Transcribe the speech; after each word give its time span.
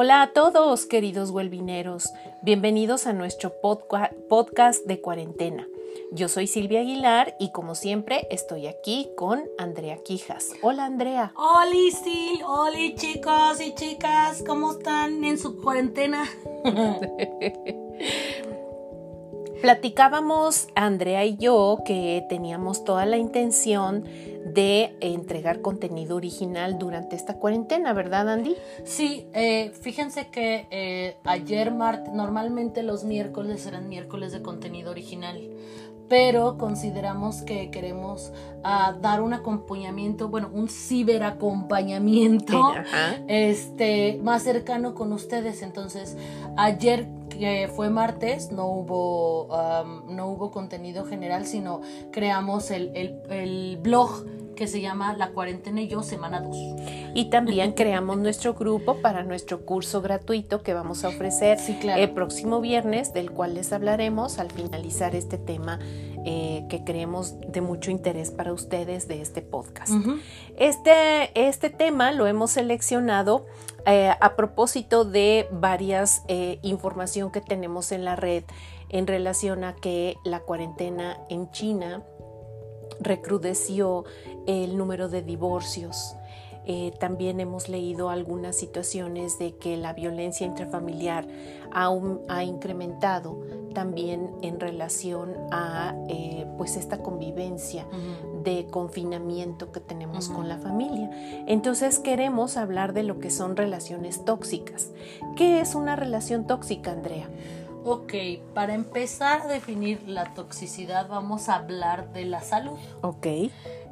Hola 0.00 0.22
a 0.22 0.32
todos, 0.32 0.86
queridos 0.86 1.30
huelvineros. 1.30 2.12
Bienvenidos 2.42 3.08
a 3.08 3.12
nuestro 3.12 3.52
podcast 3.60 4.86
de 4.86 5.00
cuarentena. 5.00 5.66
Yo 6.12 6.28
soy 6.28 6.46
Silvia 6.46 6.82
Aguilar 6.82 7.34
y 7.40 7.50
como 7.50 7.74
siempre 7.74 8.28
estoy 8.30 8.68
aquí 8.68 9.10
con 9.16 9.42
Andrea 9.58 9.98
Quijas. 10.04 10.52
Hola 10.62 10.84
Andrea. 10.84 11.32
Hola 11.34 11.74
Sil, 11.90 12.38
hola 12.46 12.94
chicos 12.94 13.60
y 13.60 13.74
chicas, 13.74 14.44
¿cómo 14.46 14.70
están 14.70 15.24
en 15.24 15.36
su 15.36 15.60
cuarentena? 15.60 16.22
Platicábamos 19.60 20.68
Andrea 20.76 21.24
y 21.24 21.36
yo 21.38 21.78
que 21.84 22.24
teníamos 22.28 22.84
toda 22.84 23.04
la 23.04 23.16
intención 23.16 24.04
de 24.58 24.96
entregar 25.00 25.60
contenido 25.60 26.16
original 26.16 26.80
durante 26.80 27.14
esta 27.14 27.34
cuarentena, 27.34 27.92
¿verdad 27.92 28.28
Andy? 28.28 28.56
Sí, 28.82 29.28
eh, 29.32 29.70
fíjense 29.82 30.30
que 30.30 30.66
eh, 30.72 31.16
ayer 31.22 31.72
martes, 31.72 32.12
normalmente 32.12 32.82
los 32.82 33.04
miércoles 33.04 33.64
eran 33.68 33.88
miércoles 33.88 34.32
de 34.32 34.42
contenido 34.42 34.90
original 34.90 35.48
pero 36.08 36.56
consideramos 36.56 37.42
que 37.42 37.70
queremos 37.70 38.32
ah, 38.64 38.96
dar 38.98 39.20
un 39.20 39.34
acompañamiento, 39.34 40.30
bueno, 40.30 40.48
un 40.50 40.70
ciberacompañamiento 40.70 42.72
este, 43.28 44.18
más 44.22 44.42
cercano 44.42 44.94
con 44.94 45.12
ustedes. 45.12 45.60
Entonces, 45.60 46.16
ayer 46.56 47.10
que 47.28 47.70
fue 47.76 47.90
martes, 47.90 48.52
no 48.52 48.68
hubo, 48.68 49.48
no 50.08 50.28
hubo 50.28 50.50
contenido 50.50 51.04
general, 51.04 51.44
sino 51.44 51.82
creamos 52.10 52.70
el, 52.70 52.90
el, 52.94 53.20
el 53.28 53.78
blog 53.82 54.24
que 54.58 54.66
se 54.66 54.80
llama 54.80 55.14
La 55.14 55.30
cuarentena 55.30 55.80
y 55.80 55.86
yo, 55.86 56.02
semana 56.02 56.40
2. 56.40 56.56
Y 57.14 57.30
también 57.30 57.72
creamos 57.72 58.18
nuestro 58.18 58.54
grupo 58.54 58.96
para 59.00 59.22
nuestro 59.22 59.64
curso 59.64 60.02
gratuito 60.02 60.64
que 60.64 60.74
vamos 60.74 61.04
a 61.04 61.10
ofrecer 61.10 61.58
el 61.96 62.10
próximo 62.10 62.60
viernes, 62.60 63.14
del 63.14 63.30
cual 63.30 63.54
les 63.54 63.72
hablaremos 63.72 64.40
al 64.40 64.50
finalizar 64.50 65.14
este 65.14 65.38
tema 65.38 65.78
eh, 66.24 66.66
que 66.68 66.82
creemos 66.82 67.36
de 67.46 67.60
mucho 67.60 67.92
interés 67.92 68.32
para 68.32 68.52
ustedes 68.52 69.06
de 69.06 69.22
este 69.22 69.42
podcast. 69.42 69.92
este, 70.56 71.30
este 71.48 71.70
tema 71.70 72.10
lo 72.10 72.26
hemos 72.26 72.50
seleccionado 72.50 73.46
eh, 73.86 74.10
a 74.20 74.34
propósito 74.34 75.04
de 75.04 75.46
varias 75.52 76.24
eh, 76.26 76.58
información 76.62 77.30
que 77.30 77.40
tenemos 77.40 77.92
en 77.92 78.04
la 78.04 78.16
red 78.16 78.42
en 78.88 79.06
relación 79.06 79.62
a 79.62 79.76
que 79.76 80.16
la 80.24 80.40
cuarentena 80.40 81.18
en 81.28 81.50
China 81.52 82.02
recrudeció 83.00 84.04
el 84.46 84.76
número 84.76 85.08
de 85.08 85.22
divorcios. 85.22 86.16
Eh, 86.70 86.92
también 87.00 87.40
hemos 87.40 87.70
leído 87.70 88.10
algunas 88.10 88.54
situaciones 88.54 89.38
de 89.38 89.56
que 89.56 89.78
la 89.78 89.94
violencia 89.94 90.46
intrafamiliar 90.46 91.26
aún 91.72 92.20
ha 92.28 92.44
incrementado 92.44 93.40
también 93.72 94.32
en 94.42 94.60
relación 94.60 95.34
a 95.50 95.94
eh, 96.10 96.46
pues 96.58 96.76
esta 96.76 97.02
convivencia 97.02 97.86
de 98.44 98.66
confinamiento 98.66 99.72
que 99.72 99.80
tenemos 99.80 100.28
con 100.28 100.46
la 100.48 100.58
familia. 100.58 101.10
Entonces 101.46 102.00
queremos 102.00 102.58
hablar 102.58 102.92
de 102.92 103.02
lo 103.02 103.18
que 103.18 103.30
son 103.30 103.56
relaciones 103.56 104.26
tóxicas. 104.26 104.90
¿Qué 105.36 105.60
es 105.60 105.74
una 105.74 105.96
relación 105.96 106.46
tóxica, 106.46 106.92
Andrea? 106.92 107.30
Ok, 107.90 108.12
para 108.52 108.74
empezar 108.74 109.40
a 109.40 109.46
definir 109.46 110.02
la 110.06 110.34
toxicidad 110.34 111.08
vamos 111.08 111.48
a 111.48 111.54
hablar 111.54 112.12
de 112.12 112.26
la 112.26 112.42
salud. 112.42 112.78
Ok. 113.00 113.26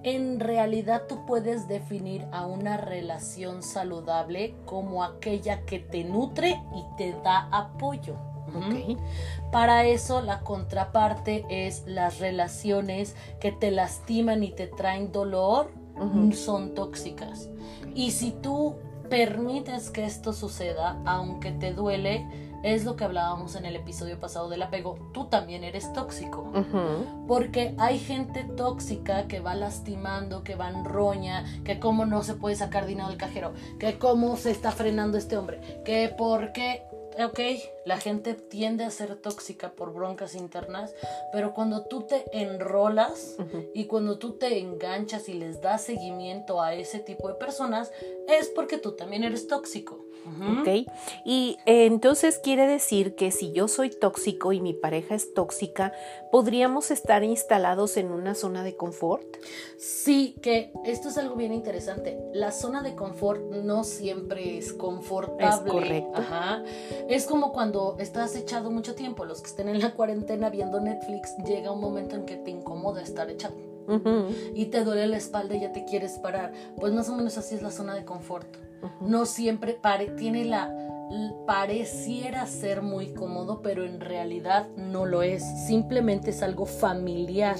En 0.03 0.38
realidad 0.38 1.05
tú 1.08 1.25
puedes 1.25 1.66
definir 1.66 2.27
a 2.30 2.44
una 2.44 2.77
relación 2.77 3.62
saludable 3.62 4.55
como 4.66 5.03
aquella 5.03 5.64
que 5.64 5.78
te 5.78 6.04
nutre 6.04 6.60
y 6.75 6.97
te 6.98 7.15
da 7.25 7.48
apoyo. 7.50 8.16
Okay. 8.54 8.98
Para 9.50 9.87
eso 9.87 10.20
la 10.20 10.41
contraparte 10.41 11.47
es 11.49 11.84
las 11.87 12.19
relaciones 12.19 13.16
que 13.41 13.50
te 13.50 13.70
lastiman 13.70 14.44
y 14.44 14.50
te 14.50 14.66
traen 14.66 15.10
dolor 15.10 15.70
son 16.34 16.75
tóxicas. 16.75 17.49
Y 17.94 18.10
si 18.10 18.32
tú 18.32 18.76
permites 19.09 19.88
que 19.88 20.04
esto 20.04 20.34
suceda, 20.34 21.00
aunque 21.06 21.53
te 21.53 21.72
duele, 21.72 22.45
es 22.66 22.84
lo 22.84 22.97
que 22.97 23.04
hablábamos 23.04 23.54
en 23.54 23.65
el 23.65 23.77
episodio 23.77 24.19
pasado 24.19 24.49
del 24.49 24.60
apego, 24.60 24.99
tú 25.12 25.27
también 25.27 25.62
eres 25.62 25.93
tóxico. 25.93 26.53
Porque 27.28 27.77
hay 27.78 28.00
gente 28.00 28.43
tóxica 28.43 29.28
que 29.28 29.38
va 29.38 29.54
lastimando, 29.54 30.43
que 30.43 30.56
va 30.56 30.69
en 30.71 30.84
roña, 30.84 31.44
que 31.65 31.78
cómo 31.78 32.06
no 32.06 32.25
se 32.25 32.34
puede 32.34 32.56
sacar 32.56 32.87
dinero 32.87 33.09
del 33.09 33.19
cajero, 33.19 33.53
que 33.78 33.99
cómo 33.99 34.37
se 34.37 34.50
está 34.50 34.72
frenando 34.72 35.16
este 35.16 35.37
hombre, 35.37 35.82
que 35.84 36.12
porque 36.19 36.82
ok, 37.25 37.41
la 37.84 37.99
gente 37.99 38.34
tiende 38.34 38.84
a 38.84 38.91
ser 38.91 39.16
tóxica 39.16 39.72
por 39.72 39.93
broncas 39.93 40.34
internas, 40.34 40.94
pero 41.32 41.54
cuando 41.54 41.84
tú 41.84 42.03
te 42.03 42.25
enrolas 42.32 43.37
y 43.75 43.84
cuando 43.87 44.19
tú 44.19 44.32
te 44.32 44.59
enganchas 44.59 45.28
y 45.28 45.34
les 45.34 45.60
das 45.60 45.82
seguimiento 45.82 46.60
a 46.62 46.75
ese 46.75 46.99
tipo 46.99 47.28
de 47.28 47.34
personas, 47.34 47.93
es 48.28 48.49
porque 48.49 48.78
tú 48.78 48.93
también 48.93 49.25
eres 49.25 49.47
tóxico. 49.47 50.06
Ok, 50.26 50.88
y 51.25 51.56
eh, 51.66 51.87
entonces 51.87 52.38
quiere 52.38 52.66
decir 52.66 53.15
que 53.15 53.31
si 53.31 53.53
yo 53.53 53.69
soy 53.69 53.91
tóxico 53.91 54.53
y 54.53 54.60
mi 54.60 54.75
pareja 54.75 55.15
es 55.15 55.34
tóxica, 55.34 55.93
¿podríamos 56.32 56.91
estar 56.91 57.22
instalados 57.22 57.97
en 57.97 58.10
una 58.10 58.34
zona 58.34 58.65
de 58.65 58.75
confort? 58.75 59.25
Sí, 59.78 60.34
que 60.43 60.72
esto 60.84 61.10
es 61.10 61.19
algo 61.19 61.37
bien 61.37 61.53
interesante. 61.53 62.19
La 62.32 62.50
zona 62.50 62.82
de 62.82 62.97
confort 62.97 63.53
no 63.53 63.84
siempre 63.84 64.59
es 64.59 64.72
confortable. 64.72 65.69
Es 65.69 65.72
correcto. 65.72 66.19
Ajá. 66.21 66.65
Es 67.09 67.27
como 67.27 67.53
cuando 67.53 67.97
estás 67.99 68.34
echado 68.34 68.71
mucho 68.71 68.94
tiempo, 68.94 69.25
los 69.25 69.41
que 69.41 69.49
estén 69.49 69.69
en 69.69 69.81
la 69.81 69.94
cuarentena 69.94 70.50
viendo 70.50 70.81
Netflix, 70.81 71.37
llega 71.47 71.71
un 71.71 71.81
momento 71.81 72.17
en 72.17 72.27
que 72.27 72.37
te 72.37 72.50
incomoda 72.50 73.00
estar 73.03 73.31
echado. 73.31 73.55
Y 74.55 74.67
te 74.67 74.83
duele 74.83 75.06
la 75.06 75.17
espalda 75.17 75.55
y 75.55 75.61
ya 75.61 75.72
te 75.72 75.84
quieres 75.84 76.19
parar. 76.19 76.53
Pues 76.78 76.93
más 76.93 77.09
o 77.09 77.15
menos 77.15 77.39
así 77.39 77.55
es 77.55 77.62
la 77.62 77.71
zona 77.71 77.94
de 77.94 78.05
confort. 78.05 78.49
No 79.00 79.27
siempre 79.27 79.75
pare, 79.75 80.09
tiene 80.09 80.44
la 80.44 80.75
pareciera 81.47 82.47
ser 82.47 82.83
muy 82.83 83.12
cómodo, 83.12 83.62
pero 83.62 83.84
en 83.84 84.00
realidad 84.00 84.69
no 84.77 85.06
lo 85.06 85.23
es. 85.23 85.44
Simplemente 85.67 86.31
es 86.31 86.43
algo 86.43 86.67
familiar. 86.67 87.56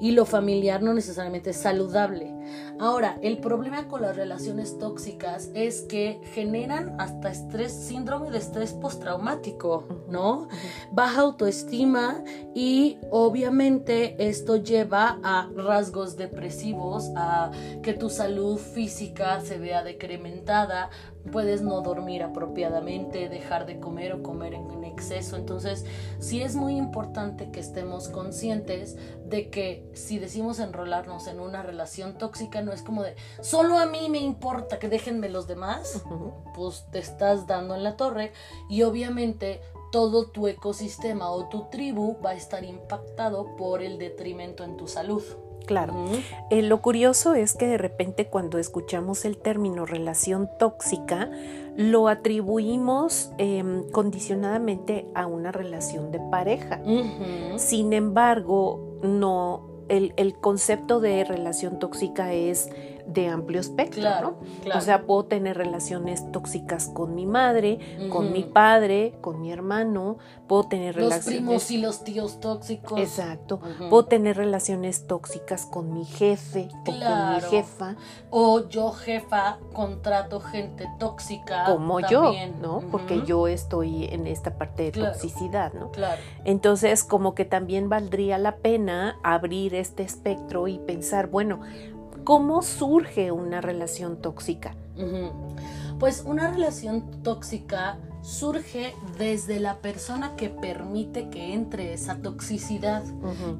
Y 0.00 0.12
lo 0.12 0.24
familiar 0.24 0.82
no 0.82 0.94
necesariamente 0.94 1.50
es 1.50 1.56
saludable. 1.56 2.34
Ahora, 2.78 3.18
el 3.22 3.38
problema 3.38 3.88
con 3.88 4.02
las 4.02 4.16
relaciones 4.16 4.78
tóxicas 4.78 5.50
es 5.54 5.82
que 5.82 6.20
generan 6.34 7.00
hasta 7.00 7.30
estrés, 7.30 7.72
síndrome 7.72 8.30
de 8.30 8.38
estrés 8.38 8.72
postraumático, 8.74 9.84
¿no? 10.08 10.48
Baja 10.92 11.22
autoestima 11.22 12.22
y 12.54 12.98
obviamente 13.10 14.28
esto 14.28 14.56
lleva 14.56 15.18
a 15.22 15.50
rasgos 15.56 16.16
depresivos, 16.16 17.10
a 17.16 17.50
que 17.82 17.94
tu 17.94 18.10
salud 18.10 18.58
física 18.58 19.40
se 19.40 19.58
vea 19.58 19.82
decrementada, 19.82 20.90
puedes 21.32 21.62
no 21.62 21.80
dormir 21.80 22.22
apropiadamente, 22.22 23.28
dejar 23.28 23.66
de 23.66 23.78
comer 23.80 24.12
o 24.12 24.22
comer 24.22 24.54
en 24.54 24.66
exceso. 24.96 25.36
Entonces, 25.36 25.84
sí 26.18 26.42
es 26.42 26.56
muy 26.56 26.76
importante 26.76 27.50
que 27.50 27.60
estemos 27.60 28.08
conscientes 28.08 28.96
de 29.26 29.50
que 29.50 29.88
si 29.94 30.18
decimos 30.18 30.58
enrolarnos 30.58 31.26
en 31.26 31.40
una 31.40 31.62
relación 31.62 32.16
tóxica, 32.18 32.62
no 32.62 32.72
es 32.72 32.82
como 32.82 33.02
de 33.02 33.14
solo 33.40 33.78
a 33.78 33.86
mí 33.86 34.08
me 34.08 34.18
importa 34.18 34.78
que 34.78 34.88
déjenme 34.88 35.28
los 35.28 35.46
demás, 35.46 36.02
pues 36.54 36.86
te 36.90 36.98
estás 36.98 37.46
dando 37.46 37.74
en 37.74 37.84
la 37.84 37.96
torre 37.96 38.32
y 38.68 38.82
obviamente 38.82 39.60
todo 39.92 40.30
tu 40.30 40.48
ecosistema 40.48 41.30
o 41.30 41.48
tu 41.48 41.68
tribu 41.70 42.18
va 42.24 42.30
a 42.30 42.34
estar 42.34 42.64
impactado 42.64 43.56
por 43.56 43.82
el 43.82 43.98
detrimento 43.98 44.64
en 44.64 44.76
tu 44.76 44.88
salud. 44.88 45.22
Claro. 45.66 45.94
Eh, 46.50 46.62
lo 46.62 46.80
curioso 46.80 47.34
es 47.34 47.54
que 47.54 47.66
de 47.66 47.76
repente 47.76 48.28
cuando 48.28 48.58
escuchamos 48.58 49.24
el 49.24 49.36
término 49.36 49.84
relación 49.84 50.48
tóxica, 50.58 51.30
lo 51.76 52.08
atribuimos 52.08 53.32
em, 53.38 53.88
condicionadamente 53.90 55.06
a 55.14 55.26
una 55.26 55.52
relación 55.52 56.10
de 56.10 56.20
pareja. 56.30 56.80
Sin 57.56 57.92
embargo, 57.92 58.98
no, 59.02 59.68
el, 59.88 60.14
el 60.16 60.34
concepto 60.36 61.00
de 61.00 61.24
relación 61.24 61.78
tóxica 61.78 62.32
es 62.32 62.70
de 63.06 63.28
amplio 63.28 63.60
espectro, 63.60 64.02
¿no? 64.20 64.38
O 64.76 64.80
sea, 64.80 65.02
puedo 65.02 65.24
tener 65.24 65.56
relaciones 65.56 66.30
tóxicas 66.32 66.88
con 66.88 67.14
mi 67.14 67.26
madre, 67.26 67.78
con 68.10 68.32
mi 68.32 68.42
padre, 68.42 69.14
con 69.20 69.40
mi 69.40 69.52
hermano, 69.52 70.18
puedo 70.46 70.64
tener 70.64 70.94
relaciones... 70.94 71.26
Los 71.26 71.34
primos 71.34 71.70
y 71.70 71.78
los 71.78 72.04
tíos 72.04 72.40
tóxicos. 72.40 72.98
Exacto. 72.98 73.60
Puedo 73.90 74.06
tener 74.06 74.36
relaciones 74.36 75.06
tóxicas 75.06 75.66
con 75.66 75.92
mi 75.92 76.04
jefe 76.04 76.68
o 76.80 76.84
con 76.84 77.34
mi 77.34 77.40
jefa. 77.50 77.96
O 78.30 78.68
yo, 78.68 78.90
jefa, 78.92 79.58
contrato 79.72 80.40
gente 80.40 80.88
tóxica. 80.98 81.64
Como 81.66 82.00
yo, 82.00 82.32
¿no? 82.60 82.82
Porque 82.90 83.22
yo 83.24 83.46
estoy 83.48 84.04
en 84.06 84.26
esta 84.26 84.56
parte 84.58 84.90
de 84.90 84.92
toxicidad, 84.92 85.72
¿no? 85.72 85.90
Claro. 85.90 86.20
Entonces, 86.44 87.04
como 87.04 87.34
que 87.34 87.44
también 87.44 87.88
valdría 87.88 88.38
la 88.38 88.56
pena 88.56 89.18
abrir 89.22 89.74
este 89.74 90.02
espectro 90.02 90.68
y 90.68 90.78
pensar, 90.78 91.28
bueno, 91.28 91.60
¿Cómo 92.26 92.62
surge 92.62 93.30
una 93.30 93.60
relación 93.60 94.20
tóxica? 94.20 94.74
Pues 96.00 96.24
una 96.26 96.50
relación 96.50 97.22
tóxica 97.22 97.98
surge 98.20 98.96
desde 99.16 99.60
la 99.60 99.76
persona 99.76 100.34
que 100.34 100.50
permite 100.50 101.30
que 101.30 101.54
entre 101.54 101.92
esa 101.92 102.16
toxicidad. 102.16 103.04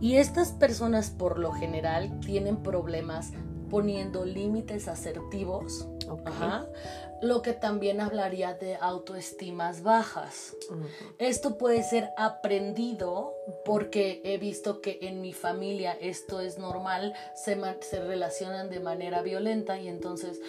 Y 0.00 0.16
estas 0.16 0.50
personas 0.50 1.10
por 1.10 1.38
lo 1.38 1.52
general 1.52 2.18
tienen 2.18 2.56
problemas 2.56 3.30
poniendo 3.70 4.24
límites 4.24 4.88
asertivos, 4.88 5.86
lo 7.22 7.42
que 7.42 7.52
también 7.52 8.00
hablaría 8.00 8.54
de 8.54 8.76
autoestimas 8.76 9.82
bajas. 9.82 10.56
Esto 11.18 11.58
puede 11.58 11.82
ser 11.82 12.10
aprendido 12.16 13.34
porque 13.64 14.20
he 14.24 14.38
visto 14.38 14.80
que 14.80 14.98
en 15.02 15.20
mi 15.20 15.32
familia 15.32 15.96
esto 16.00 16.40
es 16.40 16.58
normal, 16.58 17.14
se, 17.34 17.58
se 17.80 18.00
relacionan 18.00 18.70
de 18.70 18.80
manera 18.80 19.22
violenta 19.22 19.78
y 19.78 19.88
entonces 19.88 20.40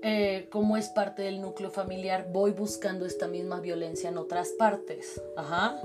eh, 0.00 0.46
como 0.50 0.76
es 0.76 0.88
parte 0.90 1.22
del 1.22 1.40
núcleo 1.40 1.70
familiar, 1.70 2.28
voy 2.30 2.52
buscando 2.52 3.04
esta 3.04 3.26
misma 3.26 3.60
violencia 3.60 4.08
en 4.08 4.18
otras 4.18 4.50
partes. 4.50 5.20
Ajá. 5.36 5.80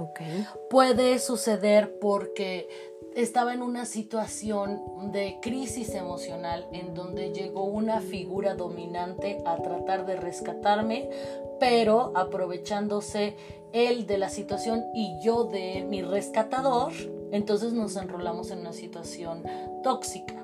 Puede 0.70 1.18
suceder 1.18 1.98
porque 2.00 2.70
estaba 3.16 3.54
en 3.54 3.62
una 3.62 3.86
situación 3.86 5.12
de 5.12 5.40
crisis 5.42 5.94
emocional 5.96 6.68
en 6.72 6.94
donde 6.94 7.32
llegó 7.32 7.64
una 7.66 8.02
figura 8.02 8.56
dominante 8.56 9.42
a 9.46 9.58
tratar 9.58 10.06
de 10.06 10.16
rescatarme, 10.16 11.10
pero 11.60 12.12
aprovechándose 12.16 13.36
él 13.72 14.06
de 14.08 14.18
la 14.18 14.30
situación 14.30 14.84
y 14.94 15.20
yo 15.24 15.46
de 15.46 15.86
mi 15.90 16.02
rescatador, 16.02 16.92
entonces 17.32 17.74
nos 17.74 17.96
enrolamos 17.96 18.52
en 18.52 18.60
una 18.60 18.74
situación 18.74 19.44
tóxica. 19.84 20.36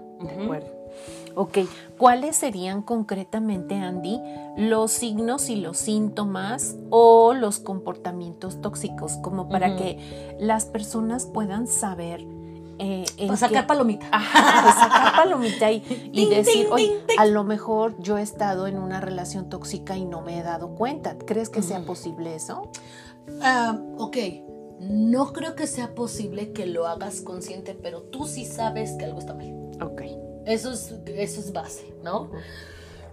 Ok, 1.35 1.59
¿cuáles 1.97 2.35
serían 2.35 2.81
concretamente, 2.81 3.75
Andy, 3.75 4.19
los 4.57 4.91
signos 4.91 5.49
y 5.49 5.55
los 5.55 5.77
síntomas 5.77 6.75
o 6.89 7.33
los 7.33 7.59
comportamientos 7.59 8.59
tóxicos? 8.61 9.13
Como 9.17 9.47
para 9.47 9.77
que 9.77 10.35
las 10.39 10.65
personas 10.65 11.25
puedan 11.25 11.67
saber. 11.67 12.25
Eh, 12.79 13.05
sacar 13.35 13.67
palomita. 13.67 14.09
sacar 14.11 15.15
palomita 15.15 15.69
y, 15.71 16.29
decir, 16.29 16.67
oye, 16.71 17.03
a 17.17 17.25
lo 17.25 17.43
mejor 17.43 17.95
yo 17.99 18.17
he 18.17 18.21
estado 18.21 18.67
en 18.67 18.77
una 18.77 19.01
relación 19.01 19.49
tóxica 19.49 19.97
y 19.97 20.05
no 20.05 20.21
me 20.21 20.39
he 20.39 20.43
dado 20.43 20.75
cuenta. 20.75 21.17
¿Crees 21.17 21.49
que 21.49 21.61
sea 21.61 21.81
posible 21.81 22.35
eso? 22.35 22.71
Ah, 23.41 23.77
ok, 23.97 24.17
no 24.79 25.33
creo 25.33 25.55
que 25.55 25.67
sea 25.67 25.93
posible 25.93 26.53
que 26.53 26.65
lo 26.65 26.87
hagas 26.87 27.21
consciente, 27.21 27.75
pero 27.75 28.03
tú 28.03 28.25
sí 28.25 28.45
sabes 28.45 28.93
que 28.93 29.05
algo 29.05 29.19
está 29.19 29.33
mal. 29.33 29.53
Ok. 29.81 30.03
Eso 30.45 30.71
es, 30.71 30.95
eso 31.05 31.41
es 31.41 31.51
base, 31.51 31.93
¿no? 32.03 32.31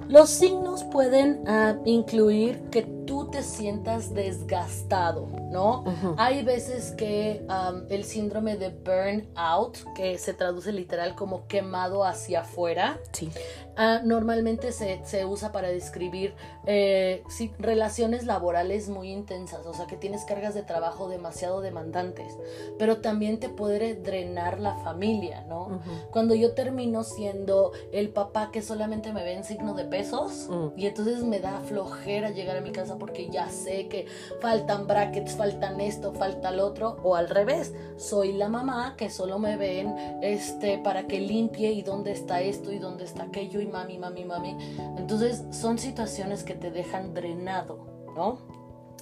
Los 0.09 0.31
signos 0.31 0.85
pueden 0.85 1.43
ah, 1.47 1.77
incluir 1.85 2.63
que 2.71 2.83
tú 3.07 3.29
te 3.31 3.43
sientas 3.43 4.15
desgastado, 4.15 5.29
¿no? 5.51 5.85
Hay 6.17 6.45
veces 6.45 6.93
que 6.93 7.45
el 7.89 8.05
síndrome 8.05 8.57
de 8.57 8.71
burnout, 8.71 9.79
que 9.95 10.19
se 10.19 10.35
traduce 10.35 10.73
literal 10.73 11.15
como 11.15 11.47
quemado 11.47 12.05
hacia 12.05 12.41
afuera, 12.41 12.99
sí. 13.13 13.31
Ah, 13.79 14.01
normalmente 14.03 14.73
se, 14.73 15.25
usa 15.27 15.53
para 15.53 15.69
describir 15.69 16.35
eh, 16.65 17.23
relaciones 17.59 18.25
laborales 18.25 18.89
muy 18.89 19.11
intensas, 19.13 19.67
o 19.67 19.75
sea 19.75 19.87
que 19.87 19.97
tienes 19.97 20.25
cargas 20.25 20.55
de 20.55 20.63
trabajo 20.63 21.09
demasiado 21.11 21.61
demandantes, 21.61 22.39
pero 22.79 22.99
también 22.99 23.39
te 23.39 23.51
puede 23.51 23.95
drenar 23.95 24.61
la 24.61 24.77
familia, 24.77 25.43
¿no? 25.43 25.81
Cuando 26.11 26.35
yo 26.35 26.55
termino 26.55 27.05
siendo 27.05 27.73
el 27.93 28.09
papá 28.09 28.51
que 28.51 28.63
solamente 28.63 29.13
me 29.13 29.23
ve 29.23 29.35
en 29.35 29.45
signo 29.45 29.75
de 29.75 29.85
pesos 29.85 30.49
mm. 30.49 30.79
y 30.79 30.87
entonces 30.87 31.23
me 31.25 31.41
da 31.41 31.61
flojera 31.61 32.31
llegar 32.31 32.57
a 32.57 32.61
mi 32.63 32.73
casa 32.73 32.97
porque 32.97 33.29
ya 33.29 33.51
sé 33.51 33.89
que 33.89 34.07
faltan 34.41 34.87
brackets, 34.87 35.33
faltan 35.33 35.83
esto, 35.83 36.15
falta 36.15 36.49
el 36.49 36.61
otro, 36.61 36.97
o 37.03 37.15
al 37.15 37.29
revés, 37.29 37.75
soy 37.97 38.33
la 38.33 38.49
mamá 38.49 38.95
que 38.97 39.11
solo 39.11 39.39
me 39.39 39.57
ven 39.57 39.95
este, 40.23 40.79
para 40.79 41.07
que 41.07 41.21
limpie 41.21 41.73
y 41.73 41.83
dónde 41.83 42.13
está 42.13 42.41
esto 42.41 42.73
y 42.73 42.79
dónde 42.79 43.05
está 43.05 43.25
aquello 43.25 43.66
mami, 43.67 43.99
mami, 43.99 44.25
mami. 44.25 44.57
Entonces 44.97 45.45
son 45.51 45.79
situaciones 45.79 46.45
que 46.45 46.55
te 46.55 46.71
dejan 46.71 47.15
drenado, 47.15 47.87
¿no? 48.15 48.39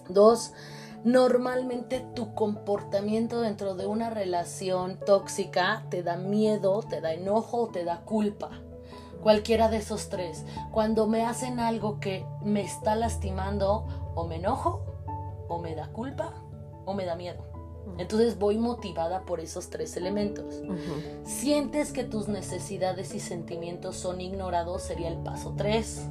Dos, 0.09 0.53
normalmente 1.05 2.01
tu 2.15 2.35
comportamiento 2.35 3.41
dentro 3.41 3.75
de 3.75 3.87
una 3.87 4.11
relación 4.11 4.99
tóxica 5.05 5.87
te 5.91 6.03
da 6.03 6.17
miedo, 6.17 6.83
te 6.83 7.01
da 7.01 7.13
enojo 7.13 7.69
te 7.69 7.85
da 7.85 8.01
culpa. 8.01 8.51
Cualquiera 9.23 9.69
de 9.69 9.79
esos 9.79 10.11
tres. 10.11 10.45
Cuando 10.71 11.07
me 11.07 11.25
hacen 11.25 11.59
algo 11.59 11.99
que 11.99 12.27
me 12.43 12.61
está 12.61 12.95
lastimando, 12.95 13.87
o 14.15 14.27
me 14.27 14.37
enojo, 14.37 14.85
o 15.49 15.59
me 15.59 15.75
da 15.75 15.89
culpa, 15.89 16.35
o 16.85 16.93
me 16.93 17.07
da 17.07 17.17
miedo. 17.17 17.54
Entonces 17.99 18.39
voy 18.39 18.59
motivada 18.59 19.23
por 19.23 19.41
esos 19.41 19.71
tres 19.71 19.97
elementos. 19.97 20.63
Sientes 21.25 21.93
que 21.93 22.05
tus 22.05 22.29
necesidades 22.29 23.15
y 23.15 23.21
sentimientos 23.21 23.97
son 23.97 24.21
ignorados, 24.21 24.83
sería 24.83 25.09
el 25.09 25.19
paso 25.19 25.55
tres. 25.57 26.07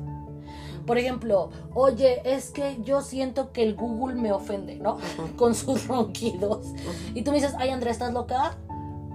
Por 0.86 0.98
ejemplo, 0.98 1.50
oye, 1.74 2.22
es 2.26 2.52
que 2.52 2.82
yo 2.84 3.02
siento 3.02 3.52
que 3.52 3.64
el 3.64 3.76
Google 3.76 4.16
me 4.16 4.34
ofende, 4.34 4.76
¿no? 4.76 4.98
Con 5.38 5.56
sus 5.56 5.88
ronquidos. 5.88 6.68
Y 7.14 7.22
tú 7.22 7.32
me 7.32 7.38
dices, 7.38 7.56
ay, 7.58 7.70
Andrea, 7.70 7.92
¿estás 7.92 8.14
loca? 8.14 8.58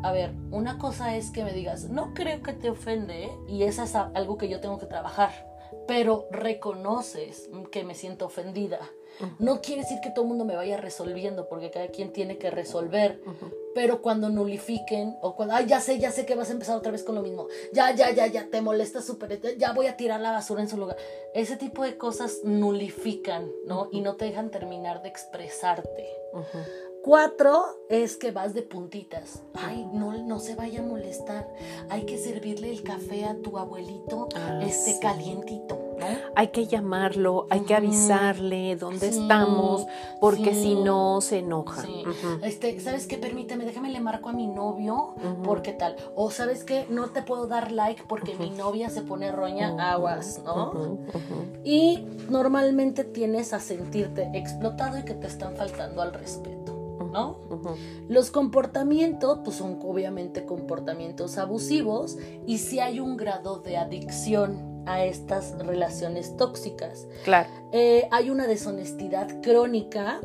A 0.03 0.13
ver, 0.13 0.33
una 0.51 0.79
cosa 0.79 1.17
es 1.17 1.31
que 1.31 1.45
me 1.45 1.53
digas, 1.53 1.91
no 1.91 2.15
creo 2.15 2.43
que 2.43 2.53
te 2.53 2.71
ofende, 2.71 3.31
y 3.49 3.65
eso 3.65 3.83
es 3.83 3.95
algo 3.97 4.39
que 4.39 4.49
yo 4.49 4.61
tengo 4.61 4.79
que 4.79 4.87
trabajar, 4.87 5.48
pero 5.89 6.29
reconoces 6.31 7.51
que 7.73 7.83
me 7.83 7.97
siento 7.97 8.27
ofendida 8.27 8.79
no 9.39 9.61
quiere 9.61 9.83
decir 9.83 9.99
que 10.01 10.11
todo 10.11 10.23
el 10.23 10.29
mundo 10.29 10.45
me 10.45 10.55
vaya 10.55 10.77
resolviendo, 10.77 11.49
porque 11.49 11.71
cada 11.71 11.89
quien 11.89 12.13
tiene 12.13 12.39
que 12.39 12.51
resolver. 12.51 13.21
Pero 13.75 14.01
cuando 14.01 14.29
nulifiquen, 14.29 15.17
o 15.23 15.35
cuando, 15.35 15.55
ay, 15.55 15.67
ya 15.67 15.81
sé, 15.81 15.99
ya 15.99 16.11
sé 16.11 16.27
que 16.27 16.35
vas 16.35 16.51
a 16.51 16.53
empezar 16.53 16.77
otra 16.77 16.93
vez 16.93 17.03
con 17.03 17.15
lo 17.15 17.23
mismo. 17.23 17.49
Ya, 17.73 17.95
ya, 17.95 18.11
ya, 18.11 18.27
ya, 18.27 18.49
te 18.49 18.61
molesta 18.61 19.03
súper, 19.03 19.41
ya 19.57 19.73
voy 19.73 19.87
a 19.87 19.97
tirar 19.97 20.21
la 20.21 20.33
basura 20.33 20.63
en 20.63 20.69
su 20.69 20.77
lugar. 20.77 20.97
Ese 21.35 21.57
tipo 21.57 21.83
de 21.83 21.97
cosas 21.97 22.41
nulifican, 22.45 23.51
¿no? 23.67 23.89
Y 23.91 24.01
no 24.01 24.17
te 24.17 24.27
dejan 24.27 24.51
terminar 24.51 25.03
de 25.03 25.09
expresarte. 25.09 26.09
Cuatro 27.03 27.65
es 27.89 28.17
que 28.17 28.33
vas 28.33 28.55
de 28.55 28.63
puntitas. 28.63 29.43
Ay, 29.55 29.87
no, 29.93 30.13
no 30.13 30.41
se 30.41 30.55
vaya 30.55 30.81
a 30.81 30.85
molestar. 30.85 31.49
Hay 31.89 32.05
que 32.05 32.19
servirle 32.19 32.71
el 32.71 32.83
café 32.83 33.25
a 33.25 33.37
tu 33.37 33.59
abuelito 33.59 34.29
ah, 34.35 34.61
este 34.63 34.99
calientito. 35.01 35.88
Hay 36.35 36.49
que 36.49 36.67
llamarlo, 36.67 37.47
hay 37.51 37.61
que 37.61 37.75
avisarle 37.75 38.77
dónde 38.77 39.09
estamos, 39.09 39.87
porque 40.21 40.55
si 40.55 40.75
no 40.75 41.21
se 41.21 41.39
enoja. 41.39 41.85
este, 42.43 42.79
¿Sabes 42.81 43.07
qué? 43.07 43.19
Permíteme, 43.19 43.65
déjame 43.65 43.91
le 43.91 44.01
marco 44.01 44.29
a 44.29 44.33
mi 44.33 44.47
novio, 44.47 45.15
porque 45.45 45.73
tal. 45.73 45.97
O 46.15 46.31
¿sabes 46.31 46.65
qué? 46.65 46.87
No 46.89 47.09
te 47.09 47.23
puedo 47.23 47.47
dar 47.47 47.73
like 47.73 48.05
porque 48.09 48.35
mi 48.35 48.51
novia 48.51 48.91
se 48.91 49.03
pone 49.03 49.33
roña 49.33 49.75
aguas, 49.79 50.43
¿no? 50.45 50.99
Y 51.65 52.07
normalmente 52.29 53.05
tienes 53.05 53.53
a 53.53 53.61
sentirte 53.61 54.31
explotado 54.35 54.99
y 54.99 55.05
que 55.05 55.15
te 55.15 55.27
están 55.27 55.57
faltando 55.57 56.03
al 56.03 56.13
respeto. 56.13 56.79
¿no? 57.09 57.39
Los 58.09 58.31
comportamientos 58.31 59.41
pues 59.45 59.57
son 59.57 59.79
obviamente 59.83 60.45
comportamientos 60.45 61.39
abusivos 61.39 62.19
y 62.47 62.59
si 62.59 62.81
hay 62.81 63.01
un 63.01 63.17
grado 63.17 63.61
de 63.61 63.77
adicción 63.77 64.68
a 64.87 65.05
estas 65.05 65.59
relaciones 65.59 66.37
tóxicas. 66.37 67.07
Claro. 67.25 67.49
Eh, 67.73 68.09
hay 68.11 68.31
una 68.31 68.47
deshonestidad 68.47 69.41
crónica 69.43 70.21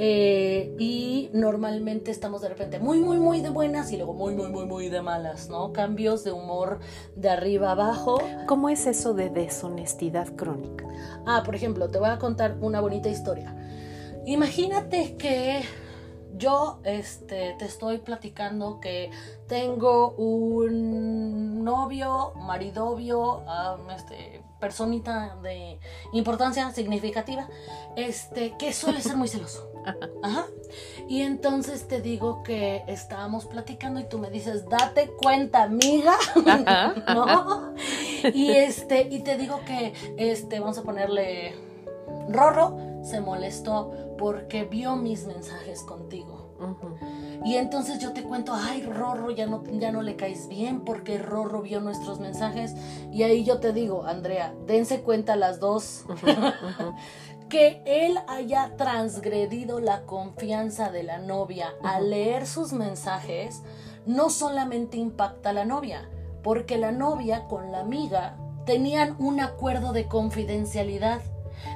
eh, 0.00 0.76
y 0.78 1.28
normalmente 1.32 2.12
estamos 2.12 2.40
de 2.40 2.48
repente 2.48 2.78
muy, 2.78 3.00
muy, 3.00 3.18
muy 3.18 3.40
de 3.40 3.50
buenas 3.50 3.90
y 3.90 3.96
luego 3.96 4.14
muy, 4.14 4.32
muy, 4.32 4.48
muy, 4.48 4.64
muy 4.64 4.88
de 4.88 5.02
malas, 5.02 5.48
¿no? 5.48 5.72
Cambios 5.72 6.22
de 6.22 6.30
humor 6.30 6.78
de 7.16 7.30
arriba 7.30 7.72
abajo. 7.72 8.22
¿Cómo 8.46 8.68
es 8.68 8.86
eso 8.86 9.12
de 9.12 9.28
deshonestidad 9.28 10.28
crónica? 10.36 10.86
Ah, 11.26 11.42
por 11.44 11.56
ejemplo, 11.56 11.90
te 11.90 11.98
voy 11.98 12.10
a 12.10 12.18
contar 12.18 12.56
una 12.60 12.80
bonita 12.80 13.08
historia. 13.08 13.56
Imagínate 14.24 15.16
que 15.16 15.62
yo 16.36 16.80
este, 16.84 17.54
te 17.58 17.64
estoy 17.64 17.98
platicando 17.98 18.80
que 18.80 19.10
tengo 19.46 20.10
un 20.10 21.64
novio, 21.64 22.32
maridovio, 22.36 23.42
este, 23.94 24.42
personita 24.60 25.36
de 25.42 25.78
importancia 26.12 26.70
significativa, 26.72 27.48
este, 27.96 28.56
que 28.58 28.72
suele 28.72 29.00
ser 29.00 29.16
muy 29.16 29.28
celoso. 29.28 29.70
Ajá. 30.22 30.46
Y 31.08 31.22
entonces 31.22 31.88
te 31.88 32.00
digo 32.00 32.42
que 32.42 32.84
estábamos 32.86 33.46
platicando 33.46 34.00
y 34.00 34.04
tú 34.04 34.18
me 34.18 34.30
dices, 34.30 34.68
date 34.68 35.10
cuenta, 35.22 35.62
amiga. 35.62 36.14
¿No? 37.14 37.74
Y 38.34 38.50
este, 38.50 39.08
y 39.10 39.20
te 39.20 39.36
digo 39.36 39.60
que 39.64 39.94
este, 40.16 40.60
vamos 40.60 40.78
a 40.78 40.82
ponerle 40.82 41.54
Rorro 42.28 42.76
se 43.02 43.20
molestó 43.20 43.92
porque 44.18 44.64
vio 44.64 44.96
mis 44.96 45.26
mensajes 45.26 45.82
contigo. 45.82 46.48
Y 47.44 47.54
entonces 47.54 48.00
yo 48.00 48.12
te 48.12 48.24
cuento, 48.24 48.52
ay, 48.52 48.82
Rorro, 48.82 49.30
ya 49.30 49.46
no, 49.46 49.62
ya 49.64 49.92
no 49.92 50.02
le 50.02 50.16
caes 50.16 50.48
bien 50.48 50.84
porque 50.84 51.18
Rorro 51.18 51.62
vio 51.62 51.80
nuestros 51.80 52.20
mensajes. 52.20 52.74
Y 53.12 53.22
ahí 53.22 53.44
yo 53.44 53.60
te 53.60 53.72
digo, 53.72 54.04
Andrea, 54.04 54.54
dense 54.66 55.00
cuenta 55.00 55.36
las 55.36 55.60
dos. 55.60 56.04
que 57.48 57.82
él 57.86 58.18
haya 58.26 58.76
transgredido 58.76 59.80
la 59.80 60.02
confianza 60.02 60.90
de 60.90 61.02
la 61.02 61.18
novia 61.18 61.72
al 61.82 62.10
leer 62.10 62.46
sus 62.46 62.72
mensajes, 62.72 63.62
no 64.04 64.28
solamente 64.28 64.98
impacta 64.98 65.50
a 65.50 65.54
la 65.54 65.64
novia, 65.64 66.10
porque 66.42 66.76
la 66.76 66.92
novia 66.92 67.44
con 67.44 67.72
la 67.72 67.80
amiga 67.80 68.36
tenían 68.66 69.16
un 69.18 69.40
acuerdo 69.40 69.92
de 69.92 70.06
confidencialidad. 70.06 71.22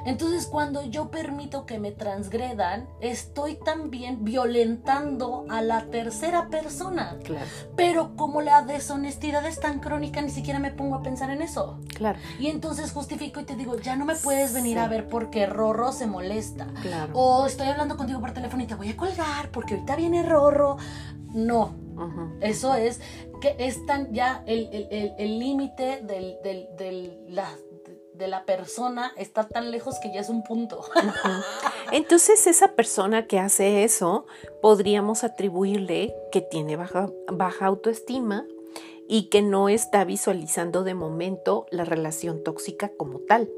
Entonces 0.05 0.47
cuando 0.47 0.83
yo 0.83 1.09
permito 1.11 1.65
que 1.65 1.79
me 1.79 1.91
transgredan, 1.91 2.87
estoy 2.99 3.55
también 3.55 4.23
violentando 4.23 5.45
a 5.49 5.61
la 5.61 5.85
tercera 5.85 6.49
persona. 6.49 7.17
Claro. 7.23 7.45
Pero 7.75 8.15
como 8.15 8.41
la 8.41 8.61
deshonestidad 8.61 9.45
es 9.45 9.59
tan 9.59 9.79
crónica, 9.79 10.21
ni 10.21 10.29
siquiera 10.29 10.59
me 10.59 10.71
pongo 10.71 10.95
a 10.95 11.03
pensar 11.03 11.29
en 11.29 11.41
eso. 11.41 11.79
Claro. 11.95 12.19
Y 12.39 12.47
entonces 12.47 12.91
justifico 12.91 13.39
y 13.39 13.43
te 13.43 13.55
digo, 13.55 13.77
ya 13.77 13.95
no 13.95 14.05
me 14.05 14.15
puedes 14.15 14.53
venir 14.53 14.79
a 14.79 14.87
ver 14.87 15.07
porque 15.07 15.45
Rorro 15.45 15.91
se 15.91 16.07
molesta. 16.07 16.67
Claro. 16.81 17.13
O 17.13 17.45
estoy 17.45 17.67
hablando 17.67 17.97
contigo 17.97 18.19
por 18.19 18.31
teléfono 18.31 18.63
y 18.63 18.67
te 18.67 18.75
voy 18.75 18.89
a 18.89 18.97
colgar 18.97 19.49
porque 19.51 19.75
ahorita 19.75 19.95
viene 19.95 20.23
Rorro. 20.23 20.77
No. 21.33 21.75
Eso 22.41 22.73
es 22.75 22.99
que 23.41 23.55
es 23.59 23.85
tan 23.85 24.13
ya 24.13 24.43
el 24.45 25.39
límite 25.39 26.01
del, 26.01 26.37
del, 26.43 26.67
del, 26.77 27.25
la, 27.29 27.47
de 28.13 28.27
la 28.27 28.45
persona 28.45 29.11
está 29.17 29.47
tan 29.47 29.71
lejos 29.71 29.99
que 29.99 30.13
ya 30.13 30.21
es 30.21 30.29
un 30.29 30.43
punto. 30.43 30.81
Entonces 31.91 32.47
esa 32.47 32.69
persona 32.69 33.27
que 33.27 33.39
hace 33.39 33.83
eso, 33.83 34.25
podríamos 34.61 35.23
atribuirle 35.23 36.15
que 36.31 36.41
tiene 36.41 36.75
baja, 36.75 37.09
baja 37.31 37.65
autoestima 37.65 38.45
y 39.07 39.29
que 39.29 39.41
no 39.41 39.69
está 39.69 40.05
visualizando 40.05 40.83
de 40.83 40.93
momento 40.93 41.65
la 41.71 41.85
relación 41.85 42.43
tóxica 42.43 42.91
como 42.97 43.19
tal. 43.19 43.49